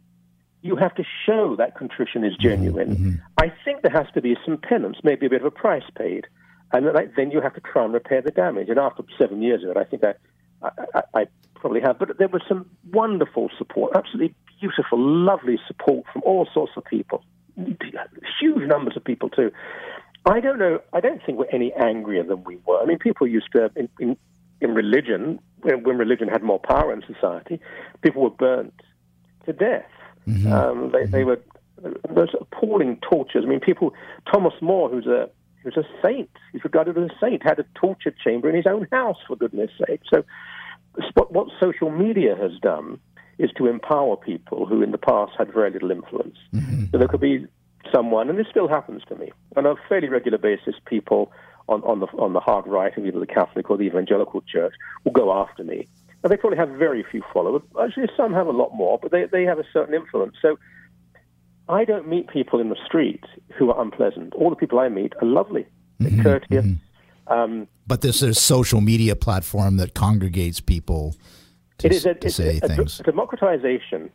You 0.64 0.76
have 0.76 0.94
to 0.94 1.04
show 1.26 1.56
that 1.56 1.76
contrition 1.76 2.22
is 2.24 2.36
genuine. 2.36 3.20
I 3.36 3.52
think 3.64 3.82
there 3.82 3.90
has 3.90 4.06
to 4.14 4.20
be 4.22 4.36
some 4.44 4.58
penance, 4.58 4.96
maybe 5.02 5.26
a 5.26 5.30
bit 5.30 5.40
of 5.40 5.46
a 5.46 5.50
price 5.50 5.82
paid. 5.98 6.24
and 6.72 6.86
then, 6.86 7.12
then 7.16 7.30
you 7.32 7.40
have 7.40 7.54
to 7.54 7.60
try 7.60 7.84
and 7.84 7.92
repair 7.92 8.22
the 8.22 8.30
damage. 8.30 8.68
And 8.68 8.78
after 8.78 9.02
seven 9.18 9.42
years 9.42 9.64
of 9.64 9.70
it, 9.70 9.76
I 9.76 9.82
think 9.82 10.04
I, 10.04 10.14
I, 10.62 11.02
I 11.20 11.26
probably 11.56 11.80
have. 11.80 11.98
But 11.98 12.18
there 12.18 12.28
was 12.28 12.42
some 12.48 12.70
wonderful 12.92 13.50
support, 13.58 13.92
absolutely 13.96 14.36
beautiful, 14.62 14.98
lovely 14.98 15.58
support 15.66 16.06
from 16.12 16.22
all 16.24 16.46
sorts 16.54 16.72
of 16.76 16.84
people, 16.84 17.24
huge 17.56 18.68
numbers 18.68 18.96
of 18.96 19.04
people 19.04 19.28
too. 19.28 19.50
I 20.24 20.38
don't 20.40 20.58
know. 20.58 20.80
I 20.92 21.00
don't 21.00 21.20
think 21.24 21.38
we're 21.38 21.50
any 21.52 21.72
angrier 21.72 22.22
than 22.22 22.44
we 22.44 22.58
were. 22.64 22.80
I 22.80 22.86
mean, 22.86 22.98
people 22.98 23.26
used 23.26 23.50
to 23.52 23.70
in 23.74 23.88
in, 23.98 24.16
in 24.60 24.74
religion 24.74 25.40
when, 25.62 25.82
when 25.82 25.98
religion 25.98 26.28
had 26.28 26.42
more 26.42 26.60
power 26.60 26.92
in 26.92 27.02
society, 27.12 27.60
people 28.02 28.22
were 28.22 28.30
burnt 28.30 28.74
to 29.46 29.52
death. 29.52 29.90
Mm-hmm. 30.28 30.52
Um, 30.52 30.92
they, 30.92 30.98
mm-hmm. 30.98 31.10
they 31.10 31.24
were 31.24 31.40
those 32.08 32.28
appalling 32.40 32.98
tortures. 33.10 33.42
I 33.44 33.48
mean, 33.48 33.60
people. 33.60 33.92
Thomas 34.32 34.54
More, 34.60 34.88
who's 34.88 35.06
a 35.06 35.28
who's 35.64 35.76
a 35.76 35.84
saint, 36.00 36.30
he's 36.52 36.62
regarded 36.62 36.96
as 36.96 37.10
a 37.10 37.14
saint, 37.20 37.42
had 37.42 37.58
a 37.58 37.64
torture 37.74 38.14
chamber 38.24 38.48
in 38.48 38.54
his 38.54 38.66
own 38.66 38.86
house, 38.92 39.18
for 39.26 39.36
goodness 39.36 39.70
sake. 39.86 40.02
So, 40.12 40.24
what, 41.14 41.32
what 41.32 41.48
social 41.60 41.90
media 41.90 42.36
has 42.36 42.52
done 42.60 43.00
is 43.42 43.50
to 43.58 43.66
empower 43.66 44.16
people 44.16 44.66
who, 44.66 44.82
in 44.82 44.92
the 44.92 44.98
past, 44.98 45.32
had 45.36 45.52
very 45.52 45.70
little 45.70 45.90
influence. 45.90 46.38
Mm-hmm. 46.54 46.84
So 46.90 46.98
there 46.98 47.08
could 47.08 47.20
be 47.20 47.46
someone, 47.92 48.30
and 48.30 48.38
this 48.38 48.46
still 48.48 48.68
happens 48.68 49.02
to 49.08 49.16
me 49.16 49.32
on 49.56 49.66
a 49.66 49.74
fairly 49.88 50.08
regular 50.08 50.38
basis. 50.38 50.74
People 50.86 51.32
on, 51.68 51.82
on 51.82 52.00
the 52.00 52.06
on 52.18 52.32
the 52.32 52.40
hard 52.40 52.66
right 52.66 52.96
of 52.96 53.04
either 53.04 53.20
the 53.20 53.26
Catholic 53.26 53.68
or 53.70 53.76
the 53.76 53.84
Evangelical 53.84 54.40
Church 54.42 54.74
will 55.04 55.12
go 55.12 55.32
after 55.32 55.64
me. 55.64 55.88
Now, 56.22 56.28
they 56.28 56.36
probably 56.36 56.58
have 56.58 56.70
very 56.70 57.04
few 57.10 57.22
followers. 57.32 57.62
Actually, 57.82 58.08
some 58.16 58.32
have 58.32 58.46
a 58.46 58.52
lot 58.52 58.72
more, 58.72 58.98
but 59.02 59.10
they, 59.10 59.26
they 59.26 59.42
have 59.42 59.58
a 59.58 59.64
certain 59.72 59.92
influence. 59.92 60.36
So 60.40 60.56
I 61.68 61.84
don't 61.84 62.06
meet 62.06 62.28
people 62.28 62.60
in 62.60 62.68
the 62.68 62.78
street 62.86 63.24
who 63.56 63.70
are 63.72 63.80
unpleasant. 63.82 64.32
All 64.34 64.50
the 64.50 64.56
people 64.56 64.78
I 64.78 64.88
meet 64.88 65.14
are 65.20 65.26
lovely, 65.26 65.66
mm-hmm, 66.00 66.22
courteous. 66.22 66.64
Mm-hmm. 66.64 67.32
Um, 67.32 67.66
but 67.86 68.02
this 68.02 68.22
is 68.22 68.36
a 68.36 68.40
social 68.40 68.80
media 68.80 69.16
platform 69.16 69.78
that 69.78 69.94
congregates 69.94 70.60
people 70.60 71.16
to, 71.78 71.86
it 71.86 71.92
is 71.92 72.06
a, 72.06 72.14
to 72.14 72.30
say 72.30 72.60
a, 72.62 72.68
things. 72.68 73.00
A 73.00 73.02
democratization 73.04 74.10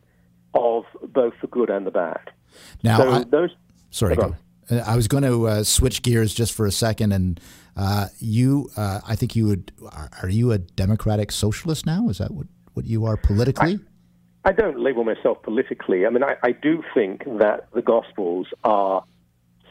of 0.53 0.85
both 1.03 1.33
the 1.41 1.47
good 1.47 1.69
and 1.69 1.85
the 1.85 1.91
bad. 1.91 2.31
Now, 2.83 2.97
so 2.97 3.11
I, 3.11 3.23
those. 3.23 3.55
Sorry, 3.89 4.15
go 4.15 4.35
I 4.69 4.95
was 4.95 5.07
going 5.07 5.23
to 5.23 5.47
uh, 5.47 5.63
switch 5.63 6.01
gears 6.01 6.33
just 6.33 6.53
for 6.53 6.65
a 6.65 6.71
second, 6.71 7.13
and 7.13 7.39
uh, 7.75 8.07
you, 8.19 8.69
uh, 8.75 8.99
I 9.07 9.15
think 9.15 9.35
you 9.35 9.45
would. 9.47 9.71
Are, 9.91 10.09
are, 10.23 10.29
you 10.29 10.51
a 10.51 10.57
democratic 10.57 11.31
socialist 11.31 11.85
now? 11.85 12.09
Is 12.09 12.17
that 12.17 12.31
what, 12.31 12.47
what 12.73 12.85
you 12.85 13.05
are 13.05 13.15
politically? 13.15 13.79
I, 14.43 14.49
I 14.49 14.51
don't 14.51 14.79
label 14.79 15.03
myself 15.03 15.41
politically. 15.41 16.05
I 16.05 16.09
mean, 16.09 16.23
I, 16.23 16.35
I 16.43 16.51
do 16.51 16.83
think 16.93 17.23
that 17.39 17.67
the 17.73 17.81
Gospels 17.81 18.47
are 18.63 19.03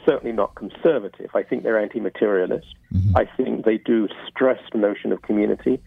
certainly 0.07 0.33
not 0.33 0.55
conservative. 0.55 1.31
I 1.35 1.43
think 1.43 1.63
they're 1.63 1.81
anti-materialist. 1.81 2.75
Mm-hmm. 2.95 3.17
I 3.17 3.29
think 3.37 3.65
they 3.65 3.79
do 3.79 4.09
stress 4.29 4.61
the 4.73 4.79
notion 4.79 5.13
of 5.13 5.21
community, 5.23 5.83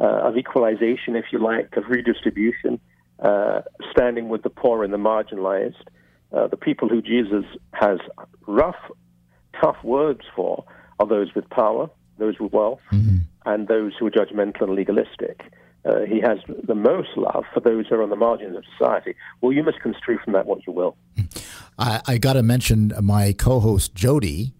uh, 0.00 0.28
of 0.28 0.36
equalization, 0.36 1.16
if 1.16 1.26
you 1.32 1.38
like, 1.38 1.76
of 1.76 1.84
redistribution, 1.88 2.80
uh, 3.20 3.62
standing 3.90 4.28
with 4.28 4.42
the 4.42 4.50
poor 4.50 4.84
and 4.84 4.92
the 4.92 4.98
marginalized. 4.98 5.82
Uh, 6.32 6.48
the 6.48 6.56
people 6.56 6.88
who 6.88 7.00
Jesus 7.00 7.44
has 7.72 7.98
rough, 8.46 8.74
tough 9.60 9.76
words 9.84 10.22
for 10.34 10.64
are 10.98 11.06
those 11.06 11.34
with 11.34 11.48
power, 11.50 11.88
those 12.18 12.38
with 12.40 12.52
wealth, 12.52 12.80
mm-hmm. 12.92 13.18
and 13.46 13.68
those 13.68 13.92
who 13.98 14.06
are 14.06 14.10
judgmental 14.10 14.62
and 14.62 14.74
legalistic. 14.74 15.42
Uh, 15.84 16.00
he 16.08 16.20
has 16.20 16.38
the 16.66 16.74
most 16.74 17.10
love 17.16 17.44
for 17.52 17.60
those 17.60 17.86
who 17.86 17.96
are 17.96 18.02
on 18.02 18.10
the 18.10 18.16
margins 18.16 18.56
of 18.56 18.64
society. 18.76 19.14
Well, 19.40 19.52
you 19.52 19.62
must 19.62 19.80
construe 19.80 20.18
from 20.24 20.32
that 20.32 20.46
what 20.46 20.66
you 20.66 20.72
will. 20.72 20.96
I, 21.78 22.00
I 22.06 22.18
got 22.18 22.34
to 22.34 22.42
mention 22.42 22.92
my 23.02 23.32
co-host 23.32 23.94
Jodie 23.94 24.52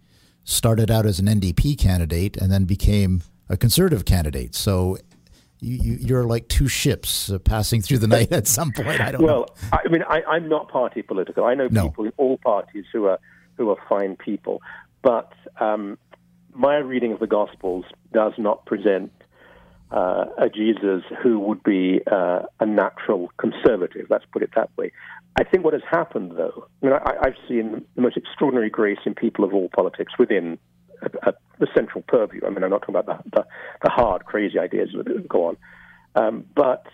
started 0.44 0.90
out 0.90 1.06
as 1.06 1.18
an 1.18 1.26
NDP 1.26 1.78
candidate 1.78 2.36
and 2.36 2.52
then 2.52 2.64
became 2.64 3.22
a 3.48 3.56
conservative 3.56 4.04
candidate. 4.04 4.54
So 4.54 4.98
you, 5.64 6.16
are 6.16 6.24
like 6.24 6.48
two 6.48 6.68
ships 6.68 7.30
uh, 7.30 7.38
passing 7.38 7.82
through 7.82 7.98
the 7.98 8.06
night 8.06 8.32
at 8.32 8.46
some 8.46 8.72
point. 8.72 9.00
I 9.00 9.12
don't 9.12 9.22
well, 9.22 9.40
know. 9.40 9.46
Well, 9.72 9.80
I 9.84 9.88
mean, 9.88 10.02
I, 10.08 10.36
am 10.36 10.48
not 10.48 10.68
party 10.68 11.02
political. 11.02 11.44
I 11.44 11.54
know 11.54 11.68
no. 11.70 11.88
people 11.88 12.06
in 12.06 12.12
all 12.16 12.38
parties 12.38 12.84
who 12.92 13.06
are 13.06 13.18
who 13.56 13.70
are 13.70 13.76
fine 13.88 14.16
people, 14.16 14.60
but 15.02 15.32
um, 15.60 15.96
my 16.52 16.76
reading 16.76 17.12
of 17.12 17.20
the 17.20 17.26
Gospels 17.26 17.84
does 18.12 18.32
not 18.36 18.66
present 18.66 19.12
uh, 19.90 20.24
a 20.38 20.48
Jesus 20.48 21.02
who 21.22 21.38
would 21.38 21.62
be 21.62 22.00
uh, 22.10 22.42
a 22.58 22.66
natural 22.66 23.30
conservative. 23.38 24.06
Let's 24.10 24.24
put 24.32 24.42
it 24.42 24.50
that 24.56 24.70
way. 24.76 24.92
I 25.36 25.44
think 25.44 25.64
what 25.64 25.72
has 25.72 25.82
happened, 25.88 26.32
though, 26.36 26.66
I 26.82 26.86
mean, 26.86 26.94
I, 26.94 27.14
have 27.24 27.34
seen 27.48 27.84
the 27.96 28.02
most 28.02 28.16
extraordinary 28.16 28.70
grace 28.70 28.98
in 29.04 29.14
people 29.14 29.44
of 29.44 29.52
all 29.52 29.68
politics 29.74 30.12
within 30.18 30.58
a, 31.02 31.30
a, 31.30 31.32
the 31.58 31.66
central 31.74 32.02
purview. 32.06 32.40
I 32.46 32.50
mean, 32.50 32.64
I'm 32.64 32.70
not 32.70 32.82
talking 32.82 32.96
about 32.96 33.24
the, 33.24 33.30
the, 33.30 33.46
the 33.82 33.90
hard, 33.90 34.24
crazy 34.24 34.58
ideas 34.58 34.90
that 34.96 35.28
go 35.28 35.46
on. 35.46 35.56
Um, 36.14 36.44
but 36.54 36.84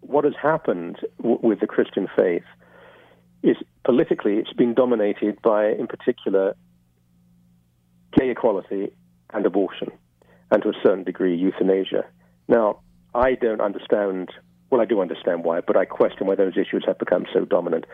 what 0.00 0.24
has 0.24 0.34
happened 0.40 0.98
w- 1.18 1.38
with 1.42 1.60
the 1.60 1.66
Christian 1.66 2.08
faith 2.16 2.44
is 3.42 3.56
politically 3.84 4.34
it's 4.34 4.52
been 4.52 4.74
dominated 4.74 5.40
by, 5.42 5.70
in 5.70 5.86
particular, 5.86 6.54
gay 8.16 8.30
equality 8.30 8.92
and 9.32 9.46
abortion, 9.46 9.88
and 10.50 10.62
to 10.62 10.68
a 10.68 10.74
certain 10.82 11.04
degree, 11.04 11.36
euthanasia. 11.36 12.04
Now, 12.48 12.80
I 13.14 13.34
don't 13.34 13.60
understand. 13.60 14.30
Well, 14.70 14.80
I 14.80 14.84
do 14.84 15.00
understand 15.00 15.44
why, 15.44 15.60
but 15.60 15.76
I 15.76 15.84
question 15.84 16.26
why 16.26 16.34
those 16.34 16.56
issues 16.56 16.84
have 16.86 16.98
become 16.98 17.26
so 17.32 17.44
dominant. 17.44 17.84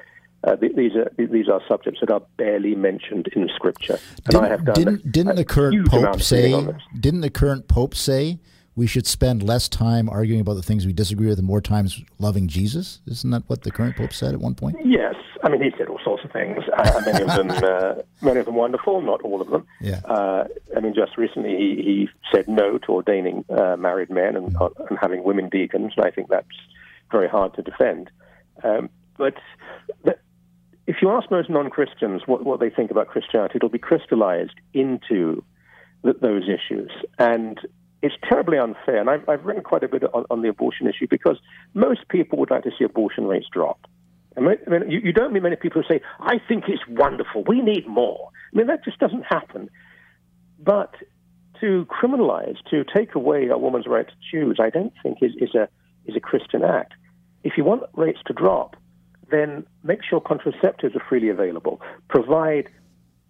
Uh, 0.45 0.55
these 0.57 0.93
are 0.95 1.11
these 1.19 1.49
are 1.49 1.61
subjects 1.67 1.99
that 2.01 2.11
are 2.11 2.23
barely 2.37 2.77
mentioned 2.77 3.27
in 3.35 3.49
Scripture, 3.55 3.99
and 4.25 4.27
didn't, 4.27 4.45
I 4.45 4.49
have 4.49 4.65
done. 4.65 4.75
Didn't, 4.75 5.13
didn't 5.13 5.37
the 5.37 5.45
current 5.45 5.89
Pope 5.89 6.23
say? 6.23 6.67
Didn't 6.99 7.23
the 7.23 7.31
current 7.31 7.67
Pope 7.67 7.95
say 7.95 8.39
we 8.77 8.87
should 8.87 9.05
spend 9.05 9.43
less 9.43 9.69
time 9.69 10.09
arguing 10.09 10.41
about 10.41 10.55
the 10.55 10.63
things 10.63 10.87
we 10.87 10.93
disagree 10.93 11.27
with 11.27 11.39
and 11.39 11.47
more 11.47 11.61
times 11.61 12.01
loving 12.21 12.47
Jesus? 12.47 13.01
Isn't 13.09 13.31
that 13.31 13.43
what 13.49 13.63
the 13.63 13.73
current 13.73 13.97
Pope 13.97 14.13
said 14.13 14.33
at 14.33 14.39
one 14.39 14.55
point? 14.55 14.77
Yes, 14.85 15.17
I 15.43 15.49
mean 15.49 15.61
he 15.61 15.73
said 15.77 15.89
all 15.89 15.99
sorts 16.05 16.25
of 16.25 16.31
things. 16.31 16.59
Uh, 16.73 17.03
many 17.07 17.25
of 17.25 17.37
them, 17.37 17.51
uh, 17.51 17.95
many 18.23 18.39
of 18.39 18.47
them 18.47 18.55
wonderful, 18.55 19.03
not 19.03 19.21
all 19.23 19.41
of 19.41 19.51
them. 19.51 19.67
Yeah. 19.81 20.03
Uh, 20.05 20.45
I 20.77 20.79
mean, 20.79 20.95
just 20.95 21.17
recently 21.17 21.57
he, 21.57 21.83
he 21.83 22.09
said 22.33 22.47
no 22.47 22.79
to 22.79 22.93
ordaining 22.93 23.45
uh, 23.51 23.77
married 23.77 24.11
men 24.11 24.37
and, 24.37 24.55
mm. 24.55 24.89
and 24.89 24.99
having 25.01 25.25
women 25.25 25.49
deacons, 25.49 25.95
and 25.97 26.07
I 26.07 26.13
think 26.13 26.29
that's 26.29 26.47
very 27.11 27.29
hard 27.29 27.55
to 27.55 27.63
defend. 27.63 28.13
Um, 28.63 28.91
but 29.17 29.35
if 30.99 31.03
you 31.03 31.11
ask 31.13 31.31
most 31.31 31.49
non-Christians 31.49 32.23
what, 32.27 32.45
what 32.45 32.59
they 32.59 32.71
think 32.71 32.91
about 32.91 33.07
Christianity, 33.07 33.53
it'll 33.55 33.69
be 33.69 33.79
crystallized 33.79 34.55
into 34.75 35.45
th- 36.03 36.17
those 36.21 36.43
issues. 36.49 36.91
And 37.21 37.57
it's 38.03 38.17
terribly 38.29 38.59
unfair. 38.59 38.99
And 38.99 39.09
I've, 39.09 39.29
I've 39.29 39.45
written 39.45 39.63
quite 39.63 39.85
a 39.85 39.89
bit 39.89 40.03
on, 40.13 40.25
on, 40.29 40.43
the 40.43 40.49
abortion 40.49 40.89
issue 40.89 41.07
because 41.09 41.39
most 41.73 42.09
people 42.09 42.37
would 42.41 42.51
like 42.51 42.65
to 42.65 42.73
see 42.77 42.85
abortion 42.85 43.29
rates 43.29 43.47
drop. 43.53 43.79
I 44.37 44.41
mean, 44.41 44.57
you, 44.91 44.99
you 44.99 45.13
don't 45.13 45.33
meet 45.33 45.45
many 45.45 45.55
people 45.55 45.83
who 45.83 45.95
say, 45.95 46.01
I 46.19 46.41
think 46.49 46.65
it's 46.67 46.83
wonderful, 46.89 47.45
we 47.47 47.61
need 47.61 47.87
more. 47.87 48.31
I 48.53 48.59
mean, 48.59 48.67
that 48.67 48.85
just 48.85 48.99
doesn't 48.99 49.23
happen. 49.23 49.71
But 50.59 50.97
to 51.61 51.87
criminalize, 51.87 52.57
to 52.73 52.83
take 52.83 53.15
away 53.15 53.47
a 53.47 53.57
woman's 53.57 53.87
right 53.87 54.07
to 54.09 54.15
choose, 54.33 54.59
I 54.61 54.71
don't 54.71 54.93
think 55.05 55.19
is, 55.23 55.31
is, 55.37 55.55
a, 55.55 55.69
is 56.07 56.17
a 56.17 56.21
Christian 56.21 56.65
act. 56.65 56.95
If 57.45 57.53
you 57.57 57.63
want 57.63 57.85
rates 57.95 58.19
to 58.27 58.33
drop, 58.33 58.75
then 59.31 59.67
make 59.83 60.01
sure 60.03 60.21
contraceptives 60.21 60.97
are 60.97 61.05
freely 61.09 61.29
available. 61.29 61.81
Provide 62.09 62.69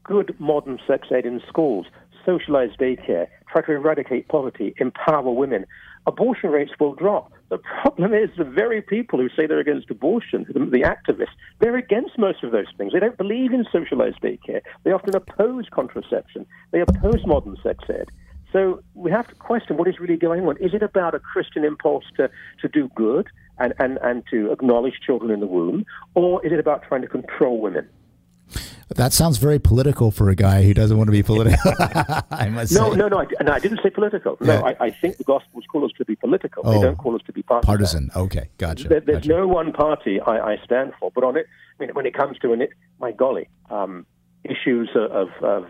good 0.05 0.35
modern 0.39 0.79
sex 0.87 1.09
ed 1.11 1.27
in 1.27 1.41
schools, 1.49 1.87
socialize 2.25 2.71
daycare, 2.81 3.27
try 3.51 3.63
to 3.63 3.73
eradicate 3.73 4.29
poverty, 4.29 4.75
empower 4.79 5.31
women. 5.31 5.67
Abortion 6.07 6.51
rates 6.51 6.73
will 6.81 6.95
drop. 6.95 7.33
The 7.51 7.59
problem 7.83 8.15
is 8.15 8.31
the 8.37 8.45
very 8.45 8.83
people 8.83 9.19
who 9.19 9.29
say 9.31 9.47
they're 9.47 9.59
against 9.59 9.91
abortion, 9.91 10.47
the, 10.49 10.81
activists, 10.81 11.37
they're 11.61 11.77
against 11.77 12.19
most 12.19 12.43
of 12.43 12.53
those 12.53 12.67
things. 12.77 12.93
They 12.93 13.01
don't 13.01 13.17
believe 13.17 13.53
in 13.53 13.65
socialized 13.71 14.21
daycare. 14.23 14.61
They 14.85 14.93
often 14.93 15.15
oppose 15.15 15.67
contraception. 15.71 16.47
They 16.71 16.81
oppose 16.81 17.27
modern 17.27 17.57
sex 17.63 17.85
ed. 17.89 18.09
So 18.53 18.83
we 18.95 19.11
have 19.11 19.29
to 19.29 19.35
question 19.35 19.77
what 19.77 19.89
is 19.89 19.99
really 20.01 20.17
going 20.17 20.47
on. 20.47 20.57
Is 20.59 20.73
it 20.73 20.83
about 20.83 21.15
a 21.15 21.19
Christian 21.19 21.65
impulse 21.65 22.05
to, 22.17 22.31
to 22.61 22.69
do 22.69 22.91
good 22.95 23.29
and, 23.59 23.75
and, 23.79 23.99
and 24.03 24.25
to 24.31 24.53
acknowledge 24.53 24.95
children 25.05 25.31
in 25.31 25.41
the 25.41 25.47
womb, 25.47 25.85
or 26.15 26.45
is 26.45 26.53
it 26.53 26.59
about 26.59 26.83
trying 26.87 27.03
to 27.03 27.09
control 27.09 27.61
women? 27.61 27.89
That 28.97 29.13
sounds 29.13 29.37
very 29.37 29.59
political 29.59 30.11
for 30.11 30.31
a 30.31 30.35
guy 30.35 30.63
who 30.63 30.73
doesn't 30.73 30.97
want 30.97 31.09
to 31.09 31.13
be 31.13 31.23
political. 31.23 31.73
I 32.31 32.49
must 32.49 32.73
no, 32.73 32.91
say. 32.91 32.97
no, 32.97 33.09
no, 33.09 33.19
I, 33.19 33.27
no. 33.43 33.53
I 33.53 33.59
didn't 33.59 33.81
say 33.83 33.91
political. 33.91 34.39
No, 34.41 34.65
I, 34.65 34.77
I, 34.81 34.91
think 34.91 35.19
the 35.19 35.25
Gospels 35.25 35.65
call 35.71 35.85
us 35.85 35.91
to 35.99 36.07
be 36.07 36.17
political. 36.17 36.63
Oh, 36.65 36.73
they 36.73 36.81
don't 36.81 36.97
call 36.97 37.15
us 37.15 37.21
to 37.27 37.33
be 37.33 37.43
partisan. 37.43 37.67
Partisan. 37.67 38.11
Okay, 38.17 38.49
gotcha. 38.57 38.89
There, 38.89 39.01
there's 39.01 39.27
gotcha. 39.27 39.29
no 39.29 39.47
one 39.47 39.73
party 39.73 40.21
I, 40.21 40.53
I, 40.53 40.57
stand 40.65 40.95
for, 40.99 41.11
but 41.15 41.23
on 41.23 41.37
it, 41.37 41.47
I 41.79 41.85
mean, 41.85 41.95
when 41.95 42.07
it 42.07 42.15
comes 42.15 42.39
to 42.39 42.53
it, 42.55 42.71
my 42.99 43.13
golly, 43.13 43.51
um, 43.69 44.07
issues 44.45 44.89
of, 44.95 45.31
of 45.43 45.65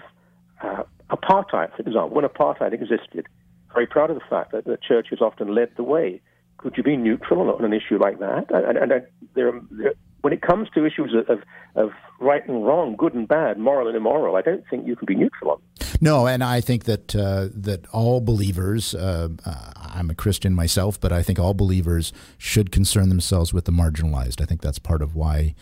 uh, 0.62 0.84
apartheid, 1.10 1.74
for 1.74 1.82
example, 1.82 2.10
when 2.10 2.24
apartheid 2.24 2.72
existed, 2.72 3.26
very 3.74 3.86
proud 3.86 4.10
of 4.10 4.16
the 4.18 4.24
fact 4.30 4.52
that 4.52 4.64
the 4.64 4.76
church 4.76 5.08
has 5.10 5.20
often 5.20 5.54
led 5.54 5.70
the 5.76 5.82
way. 5.82 6.20
Could 6.58 6.76
you 6.76 6.82
be 6.82 6.96
neutral 6.96 7.50
on 7.50 7.64
an 7.64 7.72
issue 7.72 7.98
like 7.98 8.18
that? 8.18 8.50
And, 8.50 8.76
and, 8.78 8.92
and 8.92 9.02
there, 9.34 9.52
there, 9.70 9.94
when 10.20 10.32
it 10.32 10.42
comes 10.42 10.68
to 10.74 10.84
issues 10.84 11.14
of, 11.28 11.40
of 11.76 11.90
right 12.20 12.46
and 12.48 12.66
wrong, 12.66 12.96
good 12.96 13.14
and 13.14 13.26
bad, 13.26 13.58
moral 13.58 13.86
and 13.86 13.96
immoral, 13.96 14.36
I 14.36 14.42
don't 14.42 14.64
think 14.68 14.86
you 14.86 14.96
can 14.96 15.06
be 15.06 15.14
neutral 15.14 15.52
on. 15.52 15.60
No, 16.00 16.26
and 16.26 16.44
I 16.44 16.60
think 16.60 16.84
that 16.84 17.14
uh, 17.14 17.48
that 17.54 17.86
all 17.92 18.20
believers, 18.20 18.94
uh, 18.94 19.28
uh, 19.44 19.72
I'm 19.76 20.10
a 20.10 20.14
Christian 20.14 20.54
myself, 20.54 21.00
but 21.00 21.12
I 21.12 21.22
think 21.22 21.38
all 21.38 21.54
believers 21.54 22.12
should 22.36 22.70
concern 22.70 23.08
themselves 23.08 23.52
with 23.52 23.64
the 23.64 23.72
marginalized. 23.72 24.40
I 24.40 24.44
think 24.44 24.60
that's 24.60 24.78
part 24.78 25.02
of 25.02 25.16
why 25.16 25.54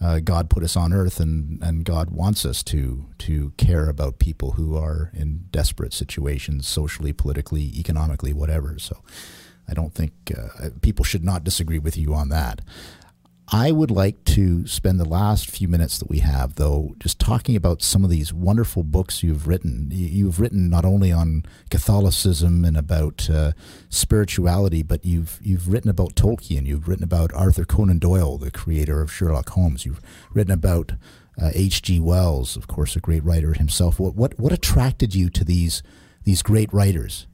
uh, 0.00 0.18
God 0.18 0.50
put 0.50 0.64
us 0.64 0.76
on 0.76 0.92
earth, 0.92 1.20
and, 1.20 1.62
and 1.62 1.84
God 1.84 2.10
wants 2.10 2.44
us 2.44 2.62
to 2.64 3.06
to 3.18 3.52
care 3.56 3.88
about 3.88 4.18
people 4.18 4.52
who 4.52 4.76
are 4.76 5.10
in 5.14 5.44
desperate 5.50 5.92
situations, 5.92 6.66
socially, 6.66 7.12
politically, 7.12 7.72
economically, 7.78 8.32
whatever. 8.32 8.78
So. 8.78 8.96
I 9.68 9.74
don't 9.74 9.94
think 9.94 10.12
uh, 10.36 10.70
people 10.82 11.04
should 11.04 11.24
not 11.24 11.44
disagree 11.44 11.78
with 11.78 11.96
you 11.96 12.14
on 12.14 12.28
that. 12.30 12.60
I 13.48 13.72
would 13.72 13.90
like 13.90 14.24
to 14.24 14.66
spend 14.66 14.98
the 14.98 15.08
last 15.08 15.50
few 15.50 15.68
minutes 15.68 15.98
that 15.98 16.08
we 16.08 16.20
have, 16.20 16.54
though, 16.54 16.94
just 16.98 17.18
talking 17.18 17.56
about 17.56 17.82
some 17.82 18.02
of 18.02 18.08
these 18.08 18.32
wonderful 18.32 18.82
books 18.82 19.22
you've 19.22 19.46
written. 19.46 19.88
You've 19.92 20.40
written 20.40 20.70
not 20.70 20.86
only 20.86 21.12
on 21.12 21.44
Catholicism 21.68 22.64
and 22.64 22.74
about 22.74 23.28
uh, 23.28 23.52
spirituality, 23.90 24.82
but 24.82 25.04
you've 25.04 25.38
you've 25.42 25.68
written 25.68 25.90
about 25.90 26.14
Tolkien. 26.14 26.64
You've 26.64 26.88
written 26.88 27.04
about 27.04 27.34
Arthur 27.34 27.66
Conan 27.66 27.98
Doyle, 27.98 28.38
the 28.38 28.50
creator 28.50 29.02
of 29.02 29.12
Sherlock 29.12 29.50
Holmes. 29.50 29.84
You've 29.84 30.00
written 30.32 30.52
about 30.52 30.92
H.G. 31.38 31.98
Uh, 31.98 32.02
Wells, 32.02 32.56
of 32.56 32.66
course, 32.66 32.96
a 32.96 33.00
great 33.00 33.24
writer 33.24 33.52
himself. 33.52 34.00
What 34.00 34.14
what 34.14 34.38
what 34.38 34.52
attracted 34.52 35.14
you 35.14 35.28
to 35.28 35.44
these 35.44 35.82
these 36.24 36.42
great 36.42 36.72
writers? 36.72 37.26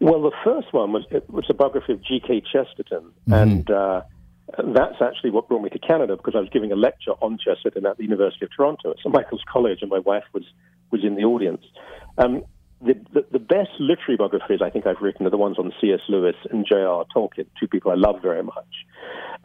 Well, 0.00 0.22
the 0.22 0.32
first 0.44 0.72
one 0.72 0.92
was 0.92 1.04
it 1.10 1.28
was 1.30 1.46
a 1.48 1.54
biography 1.54 1.92
of 1.92 2.02
G.K. 2.02 2.42
Chesterton, 2.52 3.12
mm-hmm. 3.28 3.32
and 3.32 3.70
uh, 3.70 4.02
that's 4.74 5.00
actually 5.00 5.30
what 5.30 5.48
brought 5.48 5.62
me 5.62 5.70
to 5.70 5.78
Canada 5.78 6.16
because 6.16 6.34
I 6.36 6.40
was 6.40 6.48
giving 6.52 6.72
a 6.72 6.76
lecture 6.76 7.12
on 7.20 7.38
Chesterton 7.38 7.86
at 7.86 7.96
the 7.96 8.04
University 8.04 8.44
of 8.44 8.50
Toronto 8.54 8.90
at 8.90 8.98
St 8.98 9.12
Michael's 9.12 9.44
College, 9.50 9.78
and 9.80 9.90
my 9.90 9.98
wife 9.98 10.24
was 10.32 10.44
was 10.90 11.02
in 11.04 11.16
the 11.16 11.24
audience. 11.24 11.64
Um, 12.18 12.44
the, 12.80 12.94
the, 13.12 13.26
the, 13.32 13.38
best 13.38 13.70
literary 13.80 14.16
biographies 14.18 14.60
I 14.62 14.68
think 14.68 14.86
I've 14.86 15.00
written 15.00 15.26
are 15.26 15.30
the 15.30 15.38
ones 15.38 15.58
on 15.58 15.72
C.S. 15.80 16.00
Lewis 16.08 16.36
and 16.50 16.66
J.R. 16.66 17.06
Tolkien, 17.14 17.46
two 17.58 17.66
people 17.66 17.90
I 17.90 17.94
love 17.94 18.20
very 18.20 18.42
much. 18.42 18.68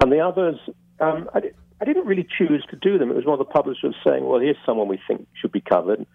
And 0.01 0.11
the 0.11 0.19
others, 0.19 0.55
um, 0.99 1.29
I, 1.33 1.39
I, 1.79 1.85
didn't 1.85 2.05
really 2.05 2.27
choose 2.37 2.65
to 2.69 2.75
do 2.75 2.97
them. 2.97 3.09
It 3.09 3.15
was 3.15 3.25
one 3.25 3.39
of 3.39 3.45
the 3.45 3.51
publishers 3.51 3.95
saying, 4.05 4.25
well, 4.25 4.39
here's 4.39 4.57
someone 4.65 4.89
we 4.89 4.99
think 5.07 5.27
should 5.39 5.53
be 5.53 5.61
covered. 5.61 6.05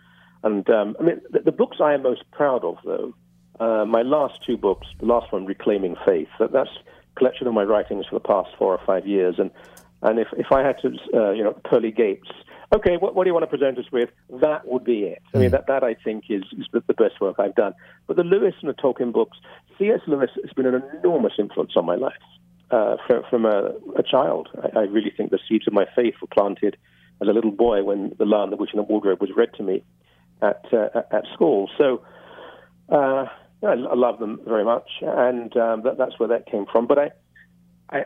And 0.43 0.69
um, 0.69 0.97
I 1.01 1.03
mean, 1.03 1.21
the, 1.31 1.41
the, 1.41 1.53
books 1.53 1.79
I 1.83 1.95
am 1.95 2.03
most 2.03 2.23
proud 2.33 2.65
of, 2.65 2.77
though, 2.85 3.15
uh, 3.61 3.85
my 3.85 4.03
last 4.03 4.45
two 4.45 4.57
books, 4.57 4.87
the 5.01 5.07
last 5.07 5.33
one, 5.33 5.47
Reclaiming 5.47 5.97
Faith, 6.05 6.29
that, 6.39 6.53
that's 6.53 6.71
collection 7.17 7.47
of 7.47 7.55
my 7.55 7.63
writings 7.63 8.07
for 8.07 8.17
the 8.17 8.21
past 8.21 8.51
four 8.59 8.73
or 8.73 8.81
five 8.87 9.07
years. 9.07 9.37
And, 9.39 9.51
and 10.03 10.19
if, 10.19 10.29
if 10.37 10.53
I 10.53 10.63
had 10.63 10.79
to, 10.83 10.89
uh, 11.15 11.31
you 11.33 11.43
know, 11.43 11.53
pearly 11.65 11.91
gates, 11.91 12.29
okay, 12.75 12.97
what, 12.99 13.15
what 13.15 13.25
do 13.25 13.31
you 13.31 13.35
want 13.35 13.45
to 13.45 13.59
present 13.59 13.79
us 13.79 13.91
with? 13.91 14.11
That 14.41 14.67
would 14.67 14.85
be 14.85 15.05
it. 15.05 15.23
I 15.35 15.39
mean, 15.39 15.49
hmm. 15.49 15.53
that, 15.53 15.67
that 15.69 15.85
I 15.85 15.95
think 15.95 16.25
is, 16.29 16.43
is 16.59 16.67
the 16.73 16.81
best 16.95 17.21
work 17.21 17.37
I've 17.39 17.55
done. 17.55 17.73
But 18.07 18.17
the 18.17 18.25
Lewis 18.25 18.55
and 18.61 18.69
the 18.69 18.75
Tolkien 18.75 19.13
books, 19.13 19.39
C.S. 19.79 20.01
Lewis 20.07 20.31
has 20.43 20.53
been 20.53 20.67
an 20.67 20.83
enormous 20.99 21.35
influence 21.39 21.73
on 21.77 21.87
my 21.87 21.97
life. 21.97 22.15
Uh, 22.69 22.97
from, 23.07 23.23
from 23.31 23.47
a, 23.47 23.71
a 23.97 24.03
child, 24.03 24.49
I, 24.61 24.81
I 24.81 24.83
really 24.83 25.13
think 25.17 25.31
the 25.31 25.39
seeds 25.49 25.69
of 25.69 25.73
my 25.73 25.87
faith 25.95 26.15
were 26.21 26.27
planted 26.27 26.77
as 27.23 27.29
a 27.29 27.33
little 27.33 27.53
boy 27.53 27.85
when 27.85 28.13
The 28.19 28.25
Lion, 28.25 28.51
the 28.51 28.57
Witch, 28.57 28.71
and 28.73 28.81
the 28.81 28.83
Wardrobe 28.83 29.21
was 29.21 29.31
read 29.37 29.55
to 29.55 29.63
me 29.63 29.85
at 30.43 30.65
uh, 30.73 30.89
at 31.13 31.25
school. 31.33 31.71
So, 31.79 32.03
uh, 32.89 33.27
I, 33.63 33.73
I 33.73 33.95
love 33.95 34.19
them 34.19 34.41
very 34.47 34.65
much, 34.65 34.89
and 35.01 35.57
um, 35.57 35.83
that, 35.83 35.97
that's 35.99 36.19
where 36.19 36.29
that 36.29 36.47
came 36.47 36.67
from. 36.71 36.87
But 36.87 36.99
I, 36.99 37.11
I, 37.91 38.03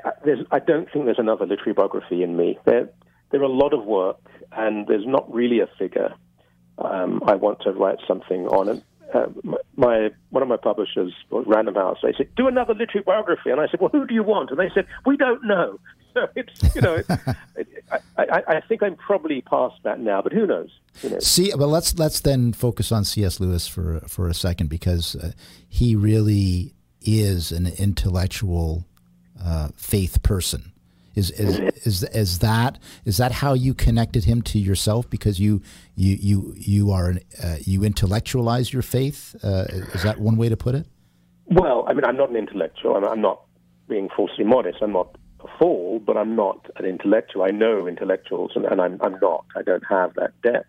I, 0.53 0.59
don't 0.59 0.91
think 0.93 1.07
there's 1.07 1.19
another 1.19 1.47
literary 1.47 1.73
biography 1.73 2.23
in 2.23 2.37
me. 2.37 2.59
There, 2.65 2.89
there 3.31 3.41
are 3.41 3.45
a 3.45 3.49
lot 3.49 3.73
of 3.73 3.85
work, 3.85 4.21
and 4.53 4.87
there's 4.87 5.07
not 5.07 5.33
really 5.33 5.61
a 5.61 5.69
figure 5.79 6.15
um, 6.81 7.23
I 7.27 7.35
want 7.35 7.61
to 7.63 7.73
write 7.73 7.99
something 8.07 8.47
on. 8.47 8.69
And 8.69 8.83
uh, 9.15 9.27
my 9.77 10.11
one 10.31 10.43
of 10.43 10.49
my 10.49 10.57
publishers, 10.57 11.13
Random 11.31 11.75
House, 11.75 11.99
they 12.03 12.13
said, 12.17 12.29
"Do 12.37 12.49
another 12.49 12.75
literary 12.75 13.05
biography," 13.05 13.51
and 13.51 13.61
I 13.61 13.69
said, 13.69 13.81
"Well, 13.81 13.91
who 13.91 14.07
do 14.07 14.15
you 14.15 14.23
want?" 14.23 14.51
And 14.51 14.59
they 14.59 14.71
said, 14.75 14.87
"We 15.07 15.17
don't 15.17 15.45
know." 15.45 15.79
So 16.13 16.27
it's 16.35 16.75
you 16.75 16.81
know, 16.81 16.95
it, 17.57 17.69
I, 17.93 17.99
I, 18.19 18.43
I, 18.49 18.61
think 18.63 18.83
I'm 18.83 18.97
probably 18.97 19.43
past 19.43 19.77
that 19.85 20.01
now, 20.01 20.21
but 20.21 20.33
who 20.33 20.45
knows? 20.45 20.71
You 21.03 21.11
know. 21.11 21.21
See, 21.21 21.53
well, 21.55 21.69
let's 21.69 21.97
let's 22.01 22.19
then 22.19 22.53
focus 22.53 22.91
on 22.91 23.05
C.S. 23.05 23.39
Lewis 23.39 23.69
for 23.69 24.01
for 24.09 24.27
a 24.27 24.35
second 24.35 24.71
because 24.71 25.15
uh, 25.15 25.31
he 25.69 25.95
really 25.95 26.75
is 27.01 27.53
an 27.53 27.69
intellectual 27.79 28.89
uh, 29.41 29.69
faith 29.77 30.21
person. 30.25 30.73
Is, 31.21 31.31
is 31.33 31.59
is 31.85 32.03
is 32.25 32.39
that 32.39 32.79
is 33.05 33.17
that 33.19 33.33
how 33.43 33.53
you 33.53 33.75
connected 33.75 34.25
him 34.25 34.41
to 34.43 34.59
yourself? 34.59 35.09
Because 35.11 35.39
you 35.39 35.61
you 35.95 36.17
you 36.29 36.55
you 36.57 36.91
are 36.91 37.11
an, 37.11 37.21
uh, 37.45 37.57
you 37.61 37.85
intellectualize 37.85 38.73
your 38.73 38.83
faith. 38.83 39.37
Uh, 39.45 39.67
is 39.97 40.03
that 40.03 40.19
one 40.19 40.37
way 40.39 40.49
to 40.49 40.57
put 40.57 40.75
it? 40.75 40.87
Well, 41.47 41.85
I 41.87 41.93
mean, 41.93 42.05
I'm 42.05 42.17
not 42.17 42.31
an 42.31 42.37
intellectual. 42.37 42.97
I'm, 42.97 43.05
I'm 43.05 43.21
not 43.21 43.43
being 43.87 44.09
falsely 44.17 44.45
modest. 44.45 44.79
I'm 44.81 44.93
not 44.93 45.17
a 45.45 45.49
fool, 45.59 45.99
but 45.99 46.17
I'm 46.17 46.35
not 46.35 46.71
an 46.77 46.87
intellectual. 46.87 47.43
I 47.43 47.51
know 47.51 47.87
intellectuals, 47.87 48.53
and, 48.55 48.65
and 48.65 48.81
I'm 48.81 48.99
I'm 49.03 49.17
not. 49.21 49.45
I 49.55 49.63
don't 49.63 49.85
have 49.89 50.15
that 50.15 50.33
depth. 50.43 50.69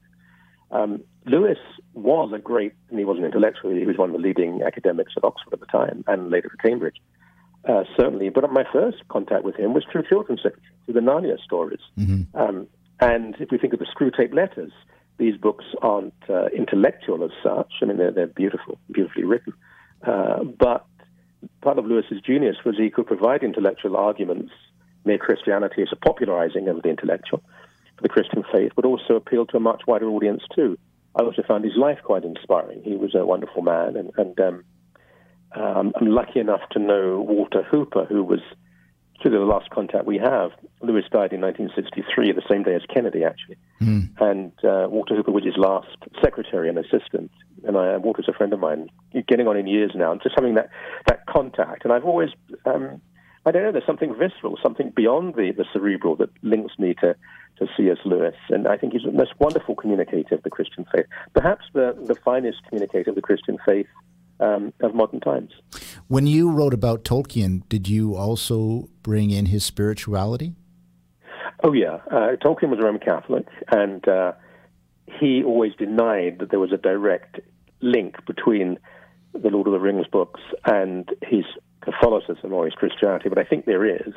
Um, 0.72 1.04
Lewis 1.26 1.60
was 1.94 2.32
a 2.34 2.40
great, 2.40 2.74
and 2.90 3.00
he 3.00 3.06
was 3.06 3.18
an 3.18 3.26
intellectual. 3.26 3.72
He 3.72 3.86
was 3.86 3.98
one 3.98 4.10
of 4.10 4.14
the 4.18 4.22
leading 4.22 4.64
academics 4.64 5.14
at 5.16 5.24
Oxford 5.24 5.54
at 5.54 5.60
the 5.62 5.66
time, 5.68 6.04
and 6.08 6.30
later 6.30 6.50
at 6.54 6.62
Cambridge 6.62 6.98
uh, 7.68 7.84
certainly. 7.98 8.30
But 8.30 8.52
my 8.52 8.64
first 8.72 8.98
contact 9.10 9.44
with 9.44 9.56
him 9.56 9.74
was 9.74 9.84
through 9.92 10.04
children's 10.10 10.42
literature, 10.44 10.64
through 10.86 10.94
the 10.96 11.00
Narnia 11.00 11.40
stories. 11.44 11.82
Mm-hmm. 11.98 12.38
Um, 12.40 12.68
and 13.00 13.36
if 13.40 13.52
we 13.52 13.58
think 13.58 13.74
of 13.74 13.80
the 13.80 13.86
Screwtape 13.86 14.34
Letters, 14.34 14.72
these 15.18 15.38
books 15.38 15.66
aren't 15.82 16.14
uh, 16.30 16.48
intellectual 16.48 17.24
as 17.24 17.32
such. 17.44 17.72
I 17.82 17.86
mean, 17.86 17.98
they're, 17.98 18.12
they're 18.12 18.28
beautiful, 18.28 18.78
beautifully 18.92 19.24
written. 19.24 19.54
Uh, 20.06 20.44
but 20.44 20.86
part 21.62 21.78
of 21.78 21.86
Lewis's 21.86 22.22
genius 22.22 22.58
was 22.66 22.76
he 22.78 22.90
could 22.90 23.08
provide 23.08 23.44
intellectual 23.44 23.98
arguments, 23.98 24.52
mere 25.06 25.18
Christianity 25.18 25.82
as 25.82 25.90
a 25.92 25.96
popularizing 25.96 26.68
of 26.68 26.82
the 26.82 26.90
intellectual 26.90 27.44
for 27.96 28.02
the 28.02 28.10
Christian 28.10 28.44
faith, 28.52 28.72
but 28.76 28.86
also 28.86 29.16
appeal 29.16 29.46
to 29.48 29.58
a 29.58 29.60
much 29.60 29.84
wider 29.88 30.08
audience 30.08 30.44
too. 30.56 30.78
I 31.16 31.24
also 31.24 31.44
found 31.48 31.66
his 31.66 31.76
life 31.76 32.00
quite 32.04 32.24
inspiring. 32.24 32.82
He 32.84 32.96
was 32.96 33.14
a 33.16 33.26
wonderful 33.26 33.62
man, 33.62 33.98
and, 33.98 34.12
and 34.18 34.40
um, 34.40 34.64
um, 35.56 35.94
I'm 35.96 36.08
lucky 36.08 36.40
enough 36.40 36.62
to 36.72 36.80
know 36.80 37.22
Walter 37.22 37.64
Hooper, 37.64 38.06
who 38.06 38.24
was 38.24 38.40
of 39.26 39.32
the 39.34 39.40
last 39.40 39.70
contact 39.70 40.06
we 40.06 40.18
have. 40.18 40.52
Lewis 40.82 41.06
died 41.12 41.34
in 41.34 41.42
1963, 41.42 42.32
the 42.32 42.42
same 42.50 42.64
day 42.64 42.76
as 42.76 42.82
Kennedy, 42.92 43.24
actually. 43.24 43.58
Mm. 43.82 44.10
And 44.20 44.52
uh, 44.64 44.88
Walter 44.90 45.16
Hooper 45.16 45.32
was 45.32 45.44
his 45.44 45.58
last 45.58 45.96
secretary 46.24 46.70
and 46.70 46.78
assistant. 46.78 47.32
And 47.64 47.78
I, 47.78 47.98
Walter's 47.98 48.28
a 48.28 48.34
friend 48.34 48.54
of 48.54 48.60
mine, 48.60 48.90
getting 49.28 49.48
on 49.48 49.58
in 49.58 49.68
years 49.68 49.92
now, 49.96 50.12
and 50.12 50.22
just 50.22 50.36
having 50.36 50.56
that, 50.56 50.70
that 51.08 51.26
contact. 51.28 51.84
And 51.84 51.94
I've 51.94 52.06
always, 52.06 52.30
um, 52.66 53.02
I 53.46 53.52
don't 53.52 53.64
know, 53.64 53.72
there's 53.72 53.86
something 53.86 54.16
visceral, 54.16 54.58
something 54.62 54.92
beyond 54.96 55.36
the, 55.36 55.52
the 55.56 55.66
cerebral 55.72 56.16
that 56.18 56.30
links 56.42 56.74
me 56.80 56.96
to, 57.02 57.16
to 57.58 57.68
C.S. 57.78 57.98
Lewis. 58.06 58.36
And 58.50 58.68
I 58.68 58.78
think 58.78 58.94
he's 58.94 59.04
the 59.04 59.12
most 59.12 59.34
wonderful 59.40 59.76
communicator 59.76 60.36
of 60.36 60.44
the 60.44 60.50
Christian 60.50 60.86
faith, 60.94 61.06
perhaps 61.34 61.66
the, 61.74 61.96
the 62.08 62.16
finest 62.16 62.58
communicator 62.68 63.12
of 63.12 63.16
the 63.16 63.22
Christian 63.22 63.58
faith 63.66 63.88
um, 64.42 64.74
of 64.82 64.94
modern 64.94 65.20
times. 65.20 65.52
When 66.08 66.28
you 66.28 66.52
wrote 66.52 66.74
about 66.74 67.04
Tolkien, 67.04 67.68
did 67.70 67.88
you 67.88 68.16
also 68.16 68.90
bring 69.04 69.32
in 69.32 69.48
his 69.48 69.64
spirituality? 69.64 70.56
Oh, 71.64 71.74
yeah. 71.74 72.00
Uh, 72.10 72.36
Tolkien 72.44 72.70
was 72.70 72.80
a 72.80 72.84
Roman 72.84 73.02
Catholic, 73.02 73.46
and 73.72 74.08
uh, 74.08 74.34
he 75.20 75.44
always 75.44 75.74
denied 75.76 76.40
that 76.40 76.50
there 76.50 76.60
was 76.60 76.72
a 76.72 76.78
direct 76.78 77.40
link 77.82 78.16
between 78.26 78.80
the 79.34 79.50
Lord 79.50 79.68
of 79.68 79.74
the 79.74 79.80
Rings 79.80 80.08
books 80.12 80.42
and 80.66 81.08
his 81.22 81.46
Catholicism 81.82 82.52
or 82.52 82.66
his 82.66 82.74
Christianity, 82.74 83.30
but 83.30 83.38
I 83.38 83.44
think 83.44 83.66
there 83.66 83.86
is. 83.86 84.14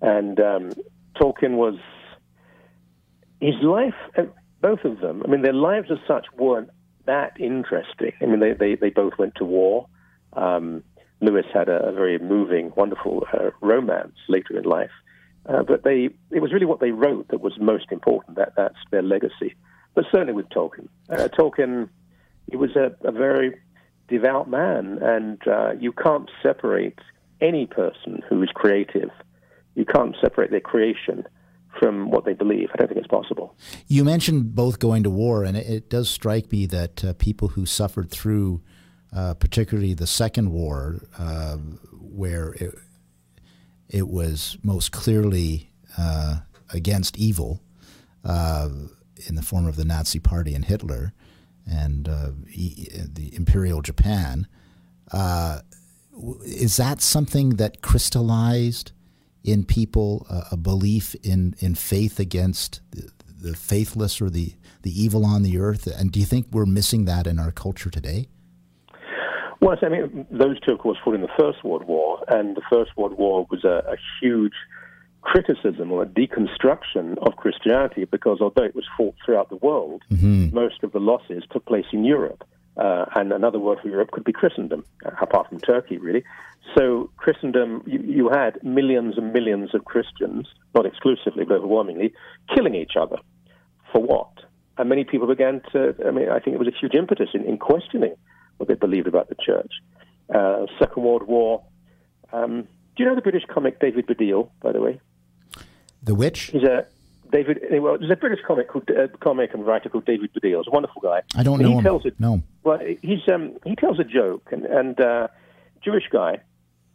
And 0.00 0.40
um, 0.40 0.70
Tolkien 1.20 1.56
was 1.56 1.74
his 3.40 3.54
life, 3.62 3.94
uh, 4.16 4.22
both 4.60 4.84
of 4.84 5.00
them, 5.00 5.22
I 5.24 5.30
mean, 5.30 5.42
their 5.42 5.52
lives 5.52 5.88
as 5.90 5.98
such 6.06 6.26
weren't 6.36 6.70
that 7.08 7.40
interesting. 7.40 8.12
I 8.20 8.26
mean, 8.26 8.40
they, 8.40 8.52
they, 8.52 8.74
they 8.76 8.90
both 8.90 9.14
went 9.18 9.34
to 9.36 9.44
war. 9.44 9.88
Um, 10.34 10.84
Lewis 11.20 11.46
had 11.52 11.68
a, 11.68 11.88
a, 11.88 11.92
very 11.92 12.18
moving, 12.18 12.72
wonderful 12.76 13.26
uh, 13.32 13.50
romance 13.60 14.14
later 14.28 14.56
in 14.56 14.64
life. 14.64 14.92
Uh, 15.46 15.62
but 15.62 15.82
they, 15.82 16.10
it 16.30 16.40
was 16.40 16.52
really 16.52 16.66
what 16.66 16.80
they 16.80 16.92
wrote 16.92 17.28
that 17.28 17.40
was 17.40 17.54
most 17.58 17.86
important. 17.90 18.36
That, 18.36 18.52
that's 18.56 18.76
their 18.90 19.02
legacy. 19.02 19.56
But 19.94 20.04
certainly 20.12 20.34
with 20.34 20.48
Tolkien. 20.50 20.88
Uh, 21.08 21.28
Tolkien, 21.36 21.88
he 22.50 22.56
was 22.56 22.76
a, 22.76 22.94
a 23.02 23.10
very 23.10 23.58
devout 24.08 24.48
man, 24.48 24.98
and 25.02 25.40
uh, 25.48 25.72
you 25.72 25.92
can't 25.92 26.30
separate 26.42 26.98
any 27.40 27.66
person 27.66 28.22
who 28.28 28.42
is 28.42 28.50
creative. 28.54 29.10
You 29.74 29.86
can't 29.86 30.14
separate 30.20 30.50
their 30.50 30.60
creation 30.60 31.26
from 31.78 32.10
what 32.10 32.24
they 32.24 32.32
believe. 32.32 32.70
I 32.72 32.76
don't 32.76 32.88
think 32.88 32.98
it's 32.98 33.08
possible. 33.08 33.56
You 33.86 34.04
mentioned 34.04 34.54
both 34.54 34.78
going 34.78 35.02
to 35.04 35.10
war, 35.10 35.44
and 35.44 35.56
it, 35.56 35.66
it 35.68 35.90
does 35.90 36.08
strike 36.08 36.50
me 36.50 36.66
that 36.66 37.04
uh, 37.04 37.12
people 37.14 37.48
who 37.48 37.66
suffered 37.66 38.10
through, 38.10 38.62
uh, 39.14 39.34
particularly 39.34 39.94
the 39.94 40.06
Second 40.06 40.50
War, 40.50 41.00
uh, 41.18 41.56
where 41.92 42.54
it, 42.54 42.74
it 43.88 44.08
was 44.08 44.56
most 44.62 44.92
clearly 44.92 45.70
uh, 45.96 46.38
against 46.72 47.16
evil 47.16 47.62
uh, 48.24 48.68
in 49.26 49.34
the 49.34 49.42
form 49.42 49.66
of 49.66 49.76
the 49.76 49.84
Nazi 49.84 50.18
Party 50.18 50.54
and 50.54 50.64
Hitler 50.64 51.12
and 51.70 52.08
uh, 52.08 52.30
the 52.46 53.30
Imperial 53.34 53.82
Japan. 53.82 54.46
Is 56.44 56.76
that 56.78 57.00
something 57.00 57.50
that 57.50 57.82
crystallized 57.82 58.92
in 59.50 59.64
people 59.64 60.26
uh, 60.30 60.42
a 60.52 60.56
belief 60.56 61.14
in, 61.22 61.54
in 61.58 61.74
faith 61.74 62.18
against 62.18 62.80
the, 62.90 63.10
the 63.40 63.56
faithless 63.56 64.20
or 64.20 64.30
the, 64.30 64.54
the 64.82 64.90
evil 64.90 65.24
on 65.24 65.42
the 65.42 65.58
earth? 65.58 65.86
And 65.86 66.12
do 66.12 66.20
you 66.20 66.26
think 66.26 66.48
we're 66.50 66.66
missing 66.66 67.04
that 67.06 67.26
in 67.26 67.38
our 67.38 67.52
culture 67.52 67.90
today? 67.90 68.28
Well, 69.60 69.76
I 69.82 69.88
mean, 69.88 70.26
those 70.30 70.60
two, 70.60 70.72
of 70.72 70.78
course, 70.78 70.98
fought 71.04 71.16
in 71.16 71.20
the 71.20 71.28
First 71.38 71.64
World 71.64 71.84
War, 71.84 72.22
and 72.28 72.56
the 72.56 72.62
First 72.70 72.96
World 72.96 73.18
War 73.18 73.46
was 73.50 73.64
a, 73.64 73.82
a 73.92 73.96
huge 74.20 74.52
criticism 75.22 75.90
or 75.90 76.04
a 76.04 76.06
deconstruction 76.06 77.18
of 77.26 77.36
Christianity 77.36 78.04
because 78.04 78.38
although 78.40 78.62
it 78.62 78.74
was 78.74 78.84
fought 78.96 79.16
throughout 79.24 79.48
the 79.50 79.56
world, 79.56 80.02
mm-hmm. 80.10 80.54
most 80.54 80.82
of 80.84 80.92
the 80.92 81.00
losses 81.00 81.42
took 81.50 81.66
place 81.66 81.86
in 81.92 82.04
Europe. 82.04 82.44
Uh, 82.78 83.06
and 83.16 83.32
another 83.32 83.58
word 83.58 83.78
for 83.82 83.88
Europe 83.88 84.12
could 84.12 84.22
be 84.22 84.32
Christendom, 84.32 84.84
uh, 85.04 85.10
apart 85.20 85.48
from 85.48 85.58
Turkey, 85.58 85.98
really. 85.98 86.22
So, 86.76 87.10
Christendom, 87.16 87.82
you, 87.86 87.98
you, 88.00 88.28
had 88.28 88.62
millions 88.62 89.16
and 89.16 89.32
millions 89.32 89.74
of 89.74 89.84
Christians, 89.84 90.46
not 90.74 90.86
exclusively, 90.86 91.44
but 91.44 91.54
overwhelmingly, 91.56 92.12
killing 92.54 92.74
each 92.74 92.92
other. 93.00 93.16
For 93.92 94.00
what? 94.00 94.30
And 94.76 94.88
many 94.88 95.02
people 95.02 95.26
began 95.26 95.60
to, 95.72 95.94
I 96.06 96.10
mean, 96.12 96.28
I 96.28 96.38
think 96.38 96.54
it 96.54 96.58
was 96.58 96.68
a 96.68 96.78
huge 96.78 96.94
impetus 96.94 97.30
in, 97.34 97.44
in 97.44 97.58
questioning 97.58 98.14
what 98.58 98.68
they 98.68 98.74
believed 98.74 99.08
about 99.08 99.28
the 99.28 99.34
church. 99.34 99.72
Uh, 100.32 100.66
Second 100.78 101.02
World 101.02 101.26
War. 101.26 101.64
Um, 102.32 102.68
do 102.96 103.02
you 103.02 103.06
know 103.06 103.16
the 103.16 103.22
British 103.22 103.44
comic 103.48 103.80
David 103.80 104.06
Baddiel, 104.06 104.50
by 104.60 104.72
the 104.72 104.80
way? 104.80 105.00
The 106.02 106.14
which? 106.14 106.50
He's 106.52 106.62
a 106.62 106.86
David. 107.30 107.60
Well, 107.70 107.98
there's 107.98 108.10
a 108.10 108.16
British 108.16 108.40
comic 108.46 108.68
called 108.68 108.90
uh, 108.90 109.08
comic 109.20 109.54
and 109.54 109.66
writer 109.66 109.88
called 109.88 110.06
David 110.06 110.32
Baddiel. 110.32 110.58
He's 110.58 110.68
a 110.68 110.70
wonderful 110.70 111.02
guy. 111.02 111.22
I 111.36 111.42
don't 111.42 111.60
know 111.60 111.68
he 111.68 111.74
him. 111.74 111.82
Tells 111.82 112.06
it, 112.06 112.18
no. 112.18 112.42
Well, 112.64 112.80
he's 113.02 113.20
um, 113.32 113.56
he 113.64 113.76
tells 113.76 113.98
a 113.98 114.04
joke, 114.04 114.48
and, 114.50 114.64
and 114.64 115.00
uh, 115.00 115.28
Jewish 115.84 116.04
guy. 116.10 116.40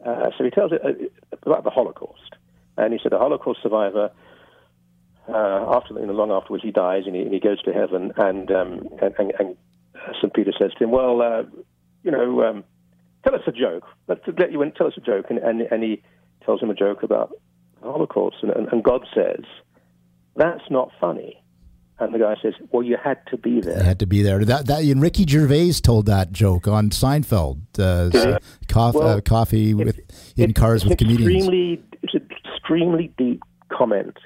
Uh, 0.06 0.32
so 0.38 0.44
he 0.44 0.50
tells 0.50 0.72
it 0.72 0.82
uh, 0.84 1.38
about 1.44 1.64
the 1.64 1.70
Holocaust, 1.70 2.36
and 2.78 2.94
he 2.94 3.00
said 3.02 3.14
a 3.14 3.20
Holocaust 3.20 3.60
survivor. 3.62 4.12
Uh, 5.30 5.76
after 5.76 5.94
you 5.94 6.06
know, 6.06 6.14
long 6.14 6.32
afterwards, 6.32 6.64
he 6.64 6.72
dies 6.72 7.04
and 7.06 7.16
he, 7.16 7.22
and 7.22 7.34
he 7.34 7.40
goes 7.40 7.62
to 7.64 7.72
heaven, 7.72 8.12
and 8.18 8.52
um, 8.52 8.90
and, 9.02 9.16
and, 9.18 9.34
and 9.40 9.58
St. 10.18 10.34
Peter 10.34 10.52
says 10.60 10.72
to 10.78 10.84
him, 10.84 10.92
"Well, 10.92 11.22
uh, 11.22 11.44
you 12.04 12.12
know, 12.12 12.44
um, 12.44 12.64
tell 13.24 13.36
us 13.36 13.42
a 13.48 13.52
joke. 13.52 13.86
Let's 14.08 14.22
let 14.38 14.52
you 14.52 14.62
in. 14.62 14.74
Tell 14.74 14.88
us 14.88 14.94
a 14.98 15.02
joke." 15.02 15.28
And, 15.30 15.40
and, 15.40 15.62
and 15.62 15.82
he 15.84 16.04
tells 16.46 16.62
him 16.62 16.70
a 16.70 16.74
joke 16.74 17.04
about 17.04 17.32
the 17.82 17.90
Holocaust, 17.90 18.38
and 18.44 18.84
God 18.84 19.06
says, 19.16 19.46
"That's 20.36 20.64
not 20.70 20.92
funny." 21.00 21.40
And 22.00 22.14
the 22.14 22.20
guy 22.20 22.36
says, 22.42 22.54
"Well, 22.72 22.84
you 22.84 22.98
had 23.02 23.26
to 23.28 23.38
be 23.38 23.62
there. 23.62 23.78
You 23.78 23.84
had 23.84 24.00
to 24.00 24.08
be 24.08 24.24
there." 24.24 24.44
That, 24.44 24.66
that 24.68 24.84
and 24.84 25.02
Ricky 25.02 25.26
Gervais 25.28 25.74
told 25.74 26.08
that 26.08 26.32
joke 26.32 26.68
on 26.68 26.90
Seinfeld. 26.90 27.62
Uh, 27.78 28.40
coffee, 28.68 28.98
well, 28.98 29.18
uh, 29.18 29.22
coffee 29.22 29.74
with 29.74 30.00
in 30.36 30.52
it, 30.52 30.56
cars 30.56 30.86
with 30.86 30.98
comedians. 30.98 31.36
Extremely, 31.36 31.84
it's 32.02 32.14
an 32.14 32.30
extremely 32.46 33.14
deep 33.18 33.44
comment. 33.70 34.18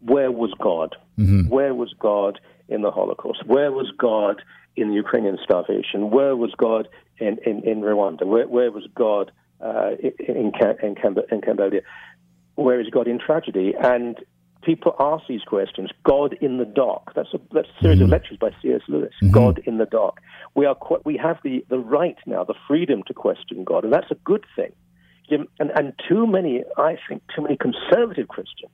Where 0.00 0.30
was 0.30 0.52
God? 0.60 0.96
Mm-hmm. 1.18 1.48
Where 1.48 1.74
was 1.74 1.94
God 1.98 2.38
in 2.68 2.82
the 2.82 2.90
Holocaust? 2.90 3.44
Where 3.46 3.72
was 3.72 3.90
God 3.98 4.42
in 4.76 4.88
the 4.88 4.94
Ukrainian 4.94 5.38
starvation? 5.42 6.10
Where 6.10 6.36
was 6.36 6.52
God 6.56 6.88
in, 7.18 7.38
in, 7.44 7.62
in 7.64 7.80
Rwanda? 7.80 8.24
Where, 8.24 8.46
where 8.46 8.70
was 8.70 8.86
God 8.94 9.32
uh, 9.60 9.90
in, 10.00 10.12
in, 10.36 10.52
in, 10.82 11.40
Cambodia? 11.42 11.80
Where 12.54 12.80
is 12.80 12.88
God 12.90 13.08
in 13.08 13.18
tragedy? 13.18 13.74
And 13.80 14.18
people 14.62 14.94
ask 14.98 15.24
these 15.28 15.42
questions. 15.42 15.90
God 16.04 16.36
in 16.40 16.58
the 16.58 16.64
dock. 16.64 17.12
That's 17.14 17.32
a, 17.34 17.40
that's 17.52 17.68
a 17.68 17.82
series 17.82 17.96
mm-hmm. 17.98 18.04
of 18.04 18.10
lectures 18.10 18.38
by 18.38 18.50
C.S. 18.62 18.82
Lewis. 18.88 19.12
Mm-hmm. 19.22 19.32
God 19.32 19.60
in 19.64 19.78
the 19.78 19.86
dock. 19.86 20.20
We 20.54 20.66
are 20.66 20.76
we 21.04 21.16
have 21.16 21.38
the, 21.42 21.64
the 21.68 21.78
right 21.78 22.18
now, 22.26 22.44
the 22.44 22.54
freedom 22.66 23.02
to 23.06 23.14
question 23.14 23.64
God, 23.64 23.84
and 23.84 23.92
that's 23.92 24.10
a 24.10 24.16
good 24.16 24.44
thing. 24.56 24.72
And, 25.30 25.46
and 25.58 25.92
too 26.08 26.26
many, 26.26 26.64
I 26.78 26.96
think, 27.06 27.22
too 27.36 27.42
many 27.42 27.58
conservative 27.58 28.28
Christians 28.28 28.72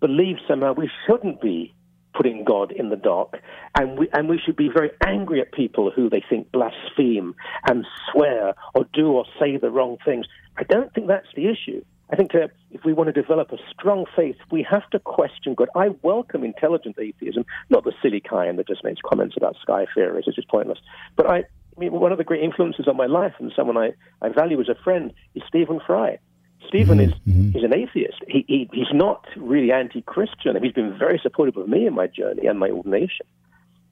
believe 0.00 0.36
somehow 0.46 0.72
we 0.72 0.90
shouldn't 1.06 1.40
be 1.40 1.74
putting 2.14 2.44
God 2.44 2.72
in 2.72 2.90
the 2.90 2.96
dock, 2.96 3.36
and 3.78 3.98
we 3.98 4.08
and 4.12 4.28
we 4.28 4.38
should 4.38 4.56
be 4.56 4.68
very 4.68 4.90
angry 5.06 5.40
at 5.40 5.52
people 5.52 5.90
who 5.90 6.10
they 6.10 6.22
think 6.28 6.50
blaspheme 6.52 7.34
and 7.68 7.86
swear 8.10 8.54
or 8.74 8.84
do 8.92 9.12
or 9.12 9.24
say 9.38 9.56
the 9.56 9.70
wrong 9.70 9.96
things. 10.04 10.26
I 10.56 10.64
don't 10.64 10.92
think 10.92 11.06
that's 11.06 11.28
the 11.36 11.46
issue. 11.46 11.84
I 12.12 12.16
think 12.16 12.34
uh, 12.34 12.48
if 12.72 12.84
we 12.84 12.92
want 12.92 13.06
to 13.06 13.12
develop 13.12 13.52
a 13.52 13.58
strong 13.70 14.04
faith, 14.16 14.36
we 14.50 14.66
have 14.68 14.88
to 14.90 14.98
question 14.98 15.54
God. 15.54 15.68
I 15.76 15.90
welcome 16.02 16.42
intelligent 16.42 16.96
atheism, 16.98 17.46
not 17.68 17.84
the 17.84 17.92
silly 18.02 18.20
kind 18.20 18.58
that 18.58 18.66
just 18.66 18.82
makes 18.82 19.00
comments 19.04 19.36
about 19.36 19.56
sky 19.62 19.86
fairies, 19.94 20.26
which 20.26 20.38
is 20.38 20.44
pointless. 20.44 20.78
But 21.14 21.30
I, 21.30 21.36
I 21.36 21.44
mean, 21.78 21.92
one 21.92 22.10
of 22.10 22.18
the 22.18 22.24
great 22.24 22.42
influences 22.42 22.88
on 22.88 22.96
my 22.96 23.06
life 23.06 23.34
and 23.38 23.52
someone 23.54 23.76
I, 23.76 23.92
I 24.20 24.30
value 24.30 24.60
as 24.60 24.68
a 24.68 24.74
friend 24.82 25.12
is 25.36 25.42
Stephen 25.46 25.80
Fry. 25.86 26.18
Stephen 26.66 26.98
mm-hmm. 26.98 27.10
is 27.10 27.34
mm-hmm. 27.34 27.56
is 27.56 27.64
an 27.64 27.74
atheist. 27.74 28.18
He, 28.28 28.44
he 28.46 28.68
he's 28.72 28.92
not 28.92 29.24
really 29.36 29.72
anti-Christian. 29.72 30.62
He's 30.62 30.72
been 30.72 30.96
very 30.98 31.18
supportive 31.22 31.56
of 31.56 31.68
me 31.68 31.86
in 31.86 31.94
my 31.94 32.06
journey 32.06 32.46
and 32.46 32.58
my 32.58 32.70
ordination. 32.70 33.26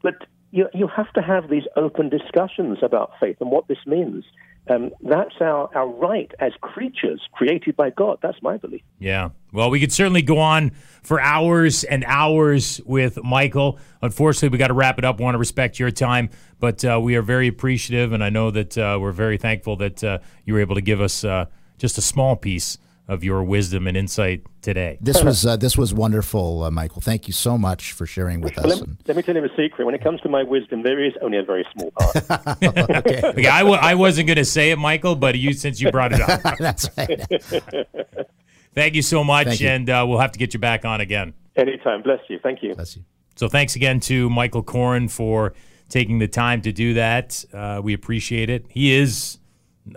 But 0.03 0.27
you 0.51 0.69
you 0.75 0.87
have 0.87 1.13
to 1.15 1.23
have 1.23 1.49
these 1.49 1.65
open 1.77 2.09
discussions 2.09 2.79
about 2.83 3.13
faith 3.21 3.37
and 3.41 3.51
what 3.51 3.69
this 3.69 3.79
means. 3.87 4.25
Um, 4.69 4.91
that's 5.01 5.35
our, 5.41 5.71
our 5.75 5.89
right 5.89 6.31
as 6.41 6.53
creatures 6.61 7.21
created 7.33 7.77
by 7.77 7.91
God. 7.91 8.19
That's 8.23 8.41
my 8.43 8.57
belief. 8.57 8.83
Yeah. 8.99 9.31
Well, 9.53 9.71
we 9.71 9.81
could 9.81 9.93
certainly 9.93 10.23
go 10.23 10.39
on 10.39 10.73
for 11.03 11.21
hours 11.21 11.85
and 11.85 12.05
hours 12.07 12.81
with 12.85 13.23
Michael. 13.25 13.79
Unfortunately, 14.03 14.51
we 14.51 14.59
got 14.59 14.69
to 14.69 14.75
wrap 14.75 14.99
it 14.99 15.05
up. 15.05 15.19
We 15.19 15.25
want 15.25 15.35
to 15.35 15.39
respect 15.39 15.79
your 15.79 15.91
time, 15.91 16.31
but 16.61 16.85
uh, 16.85 17.01
we 17.03 17.17
are 17.17 17.23
very 17.23 17.49
appreciative, 17.49 18.13
and 18.13 18.23
I 18.23 18.29
know 18.29 18.51
that 18.51 18.77
uh, 18.77 18.99
we're 19.01 19.13
very 19.13 19.39
thankful 19.39 19.77
that 19.77 20.05
uh, 20.05 20.19
you 20.45 20.55
were 20.55 20.61
able 20.61 20.75
to 20.75 20.83
give 20.83 21.01
us 21.01 21.25
uh, 21.25 21.47
just 21.79 21.97
a 21.97 22.03
small 22.03 22.37
piece 22.37 22.77
of 23.09 23.25
your 23.25 23.43
wisdom 23.43 23.87
and 23.87 23.97
insight 23.97 24.43
today. 24.61 24.99
This 25.01 25.23
was 25.25 25.47
uh, 25.47 25.57
this 25.57 25.79
was 25.79 25.95
wonderful, 25.95 26.65
uh, 26.65 26.71
Michael. 26.71 27.01
Thank 27.01 27.27
you 27.27 27.33
so 27.33 27.57
much 27.57 27.93
for 27.93 28.05
sharing 28.05 28.43
with 28.43 28.59
us. 28.59 28.67
Let, 28.67 28.89
let, 29.09 29.17
me 29.17 29.23
tell 29.23 29.35
you 29.35 29.45
a 29.45 29.49
secret. 29.57 29.87
When 29.87 29.95
it 29.95 30.05
comes 30.05 30.21
to 30.21 30.29
my 30.29 30.43
wisdom, 30.43 30.83
there 30.83 31.03
is 31.03 31.15
only 31.23 31.39
a 31.39 31.43
very 31.43 31.67
small 31.73 31.91
part. 31.93 32.17
okay. 32.99 33.23
okay 33.29 33.47
I 33.47 33.61
w- 33.61 33.79
I 33.81 33.95
wasn't 33.95 34.27
going 34.27 34.37
to 34.37 34.45
say 34.45 34.71
it, 34.71 34.77
Michael, 34.77 35.17
but 35.17 35.39
you 35.39 35.55
since 35.55 35.81
you 35.81 35.91
brought 35.91 36.13
it 36.13 36.21
up. 36.21 36.43
That's 36.59 36.91
right. 36.99 38.29
Thank 38.75 38.95
you 38.95 39.03
so 39.03 39.25
much, 39.25 39.61
you. 39.61 39.69
and 39.69 39.89
uh, 39.89 40.05
we'll 40.07 40.21
have 40.21 40.33
to 40.33 40.39
get 40.39 40.53
you 40.53 40.61
back 40.61 40.85
on 40.85 41.01
again. 41.01 41.33
Anytime. 41.57 42.03
Bless 42.03 42.21
you. 42.29 42.39
Thank 42.43 42.63
you. 42.63 42.75
Bless 42.75 42.95
you. 42.95 43.05
So 43.37 43.49
thanks 43.49 43.75
again 43.75 44.01
to 44.01 44.29
Michael 44.29 44.63
Coren 44.63 45.11
for 45.11 45.55
taking 45.89 46.19
the 46.19 46.29
time 46.29 46.61
to 46.63 46.73
do 46.73 46.95
that. 46.95 47.43
Uh, 47.55 47.81
we 47.83 47.95
appreciate 47.95 48.51
it. 48.51 48.67
He 48.69 48.93
is, 48.93 49.39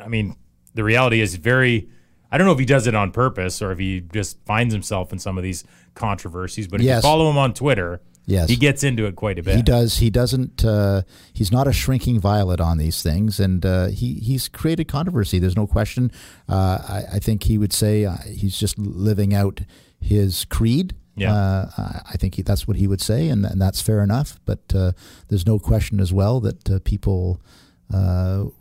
I 0.01 0.07
mean, 0.07 0.37
the 0.73 0.85
reality 0.85 1.19
is 1.19 1.35
very. 1.35 1.89
I 2.31 2.37
don't 2.37 2.47
know 2.47 2.53
if 2.53 2.59
he 2.59 2.65
does 2.65 2.87
it 2.87 2.95
on 2.95 3.11
purpose 3.11 3.61
or 3.61 3.71
if 3.71 3.79
he 3.79 3.99
just 3.99 4.37
finds 4.45 4.73
himself 4.73 5.11
in 5.11 5.19
some 5.19 5.37
of 5.37 5.43
these 5.43 5.63
controversies. 5.95 6.67
But 6.67 6.79
if 6.79 6.85
yes. 6.85 6.97
you 6.97 7.01
follow 7.01 7.29
him 7.29 7.37
on 7.37 7.53
Twitter, 7.53 8.01
yes. 8.25 8.49
he 8.49 8.55
gets 8.55 8.83
into 8.83 9.05
it 9.05 9.15
quite 9.15 9.37
a 9.37 9.43
bit. 9.43 9.57
He 9.57 9.61
does. 9.61 9.97
He 9.97 10.09
doesn't. 10.09 10.63
Uh, 10.63 11.01
he's 11.33 11.51
not 11.51 11.67
a 11.67 11.73
shrinking 11.73 12.19
violet 12.19 12.61
on 12.61 12.77
these 12.77 13.03
things, 13.03 13.39
and 13.39 13.65
uh, 13.65 13.87
he 13.87 14.15
he's 14.15 14.47
created 14.47 14.87
controversy. 14.87 15.39
There's 15.39 15.57
no 15.57 15.67
question. 15.67 16.11
Uh, 16.47 16.79
I, 16.87 17.15
I, 17.15 17.19
think 17.19 17.43
he 17.43 17.57
would 17.57 17.73
say 17.73 18.05
uh, 18.05 18.17
he's 18.25 18.57
just 18.57 18.77
living 18.77 19.33
out 19.33 19.61
his 19.99 20.45
creed. 20.45 20.95
Yeah. 21.15 21.33
Uh, 21.33 21.99
I 22.09 22.15
think 22.17 22.35
he, 22.35 22.41
that's 22.41 22.65
what 22.65 22.77
he 22.77 22.87
would 22.87 23.01
say, 23.01 23.27
and, 23.27 23.45
and 23.45 23.61
that's 23.61 23.81
fair 23.81 24.01
enough. 24.01 24.39
But 24.45 24.59
uh, 24.73 24.93
there's 25.27 25.45
no 25.45 25.59
question 25.59 25.99
as 25.99 26.13
well 26.13 26.39
that 26.39 26.83
people 26.85 27.41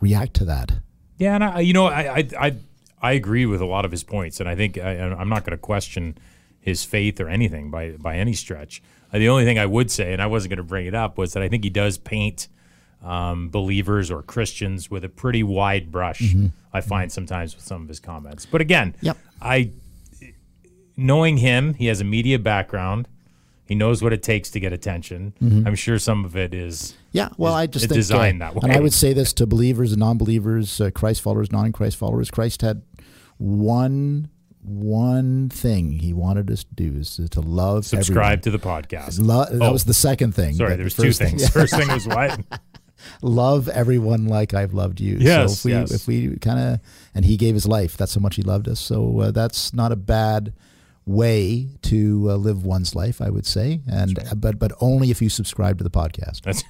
react 0.01 0.33
to 0.35 0.45
that. 0.45 0.73
Yeah, 1.17 1.35
and 1.35 1.43
I, 1.43 1.59
you 1.61 1.73
know, 1.73 1.85
I, 1.85 2.17
I 2.17 2.29
I 2.39 2.55
agree 3.01 3.45
with 3.45 3.61
a 3.61 3.65
lot 3.65 3.85
of 3.85 3.91
his 3.91 4.03
points, 4.03 4.39
and 4.39 4.47
I 4.47 4.55
think 4.55 4.77
I, 4.77 4.93
am 4.93 5.29
not 5.29 5.43
going 5.43 5.51
to 5.51 5.57
question 5.57 6.17
his 6.59 6.83
faith 6.83 7.19
or 7.19 7.27
anything 7.27 7.71
by 7.71 7.91
by 7.91 8.17
any 8.17 8.33
stretch. 8.33 8.81
Uh, 9.11 9.17
the 9.17 9.27
only 9.27 9.43
thing 9.43 9.57
I 9.57 9.65
would 9.65 9.89
say, 9.89 10.13
and 10.13 10.21
I 10.21 10.27
wasn't 10.27 10.51
going 10.51 10.57
to 10.57 10.63
bring 10.63 10.85
it 10.85 10.93
up, 10.93 11.17
was 11.17 11.33
that 11.33 11.43
I 11.43 11.49
think 11.49 11.63
he 11.63 11.69
does 11.69 11.97
paint 11.97 12.47
um, 13.03 13.49
believers 13.49 14.11
or 14.11 14.21
Christians 14.21 14.91
with 14.91 15.03
a 15.03 15.09
pretty 15.09 15.43
wide 15.43 15.91
brush. 15.91 16.21
Mm-hmm. 16.21 16.47
I 16.71 16.81
find 16.81 17.11
sometimes 17.11 17.55
with 17.55 17.65
some 17.65 17.81
of 17.81 17.87
his 17.87 17.99
comments, 17.99 18.45
but 18.45 18.61
again, 18.61 18.95
yep. 19.01 19.17
I 19.41 19.71
knowing 20.95 21.37
him, 21.37 21.73
he 21.73 21.87
has 21.87 21.99
a 21.99 22.05
media 22.05 22.39
background. 22.39 23.07
He 23.65 23.75
knows 23.75 24.03
what 24.03 24.11
it 24.11 24.21
takes 24.21 24.49
to 24.51 24.59
get 24.59 24.73
attention. 24.73 25.33
Mm-hmm. 25.41 25.65
I'm 25.65 25.75
sure 25.75 25.97
some 25.97 26.25
of 26.25 26.35
it 26.35 26.53
is 26.53 26.95
yeah. 27.13 27.29
Well, 27.37 27.53
is, 27.53 27.57
I 27.57 27.67
just 27.67 27.87
think, 27.87 27.95
designed 27.95 28.41
uh, 28.41 28.47
that 28.47 28.55
way. 28.55 28.61
And 28.63 28.73
I 28.73 28.79
would 28.79 28.93
say 28.93 29.13
this 29.13 29.31
to 29.33 29.47
believers 29.47 29.93
and 29.93 29.99
non-believers, 29.99 30.81
uh, 30.81 30.91
Christ 30.91 31.21
followers, 31.21 31.51
non-Christ 31.51 31.95
followers. 31.97 32.29
Christ 32.29 32.61
had 32.61 32.81
one 33.41 34.29
one 34.63 35.49
thing 35.49 35.91
he 35.91 36.13
wanted 36.13 36.51
us 36.51 36.63
to 36.63 36.73
do 36.75 36.99
is 36.99 37.19
to 37.31 37.41
love. 37.41 37.85
Subscribe 37.85 38.39
everyone. 38.39 38.41
to 38.41 38.51
the 38.51 38.59
podcast. 38.59 39.19
Lo- 39.21 39.45
that 39.45 39.69
oh, 39.69 39.71
was 39.71 39.85
the 39.85 39.93
second 39.93 40.35
thing. 40.35 40.53
Sorry, 40.53 40.75
there's 40.75 40.95
the 40.95 41.03
two 41.03 41.11
things. 41.13 41.41
Thing. 41.41 41.51
First 41.51 41.75
thing 41.75 41.87
was 41.87 42.07
what. 42.07 42.39
love 43.23 43.67
everyone 43.67 44.27
like 44.27 44.53
I've 44.53 44.75
loved 44.75 45.01
you. 45.01 45.17
Yes, 45.19 45.59
so 45.59 45.69
if 45.69 45.73
we 45.73 45.79
yes. 45.79 45.91
if 45.91 46.07
we 46.07 46.37
kind 46.37 46.59
of 46.59 46.79
and 47.15 47.25
he 47.25 47.37
gave 47.37 47.55
his 47.55 47.67
life. 47.67 47.97
That's 47.97 48.13
how 48.13 48.21
much 48.21 48.35
he 48.35 48.43
loved 48.43 48.67
us. 48.67 48.79
So 48.79 49.19
uh, 49.19 49.31
that's 49.31 49.73
not 49.73 49.91
a 49.91 49.95
bad 49.95 50.53
way 51.05 51.69
to 51.81 52.27
uh, 52.29 52.35
live 52.35 52.63
one's 52.63 52.95
life, 52.95 53.21
I 53.21 53.29
would 53.29 53.47
say, 53.47 53.81
and 53.89 54.19
but 54.35 54.59
but 54.59 54.71
only 54.79 55.09
if 55.09 55.21
you 55.21 55.29
subscribe 55.29 55.79
to 55.79 55.83
the 55.83 55.89
podcast. 55.89 56.41
That's 56.41 56.63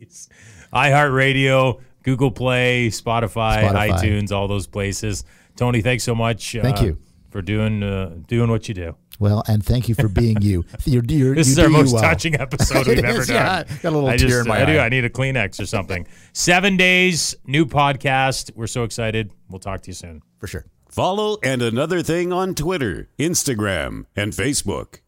Jeez. 0.00 0.28
iHeartRadio, 0.72 1.80
Google 2.02 2.30
Play, 2.30 2.88
Spotify, 2.88 3.68
Spotify. 3.68 3.90
iTunes, 3.90 4.32
all 4.32 4.48
those 4.48 4.66
places. 4.66 5.24
Tony, 5.56 5.82
thanks 5.82 6.04
so 6.04 6.14
much. 6.14 6.52
Thank 6.60 6.78
uh, 6.80 6.84
you. 6.84 6.98
for 7.30 7.42
doing 7.42 7.82
uh, 7.82 8.16
doing 8.26 8.50
what 8.50 8.68
you 8.68 8.74
do. 8.74 8.96
Well, 9.18 9.42
and 9.46 9.62
thank 9.62 9.86
you 9.86 9.94
for 9.94 10.08
being 10.08 10.40
you. 10.40 10.64
You're, 10.86 11.04
you're, 11.04 11.34
This 11.34 11.48
you 11.48 11.52
is 11.52 11.58
our 11.58 11.68
most 11.68 11.92
well. 11.92 12.02
touching 12.02 12.40
episode 12.40 12.86
we've 12.86 12.98
ever 13.04 13.20
is, 13.20 13.26
done. 13.26 13.66
yeah. 13.68 13.76
Got 13.82 13.90
a 13.90 13.94
little 13.94 14.08
I 14.08 14.16
tear 14.16 14.28
just, 14.28 14.40
in 14.40 14.48
my 14.48 14.62
I 14.62 14.64
do. 14.64 14.78
I 14.78 14.88
need 14.88 15.04
a 15.04 15.10
Kleenex 15.10 15.60
or 15.60 15.66
something. 15.66 16.06
Seven 16.32 16.78
days, 16.78 17.34
new 17.44 17.66
podcast. 17.66 18.50
We're 18.56 18.66
so 18.66 18.82
excited. 18.84 19.30
We'll 19.50 19.58
talk 19.58 19.82
to 19.82 19.88
you 19.88 19.94
soon. 19.94 20.22
for 20.38 20.46
sure. 20.46 20.64
Follow 20.88 21.36
and 21.42 21.60
another 21.60 22.02
thing 22.02 22.32
on 22.32 22.54
Twitter, 22.54 23.10
Instagram, 23.18 24.06
and 24.16 24.32
Facebook. 24.32 25.00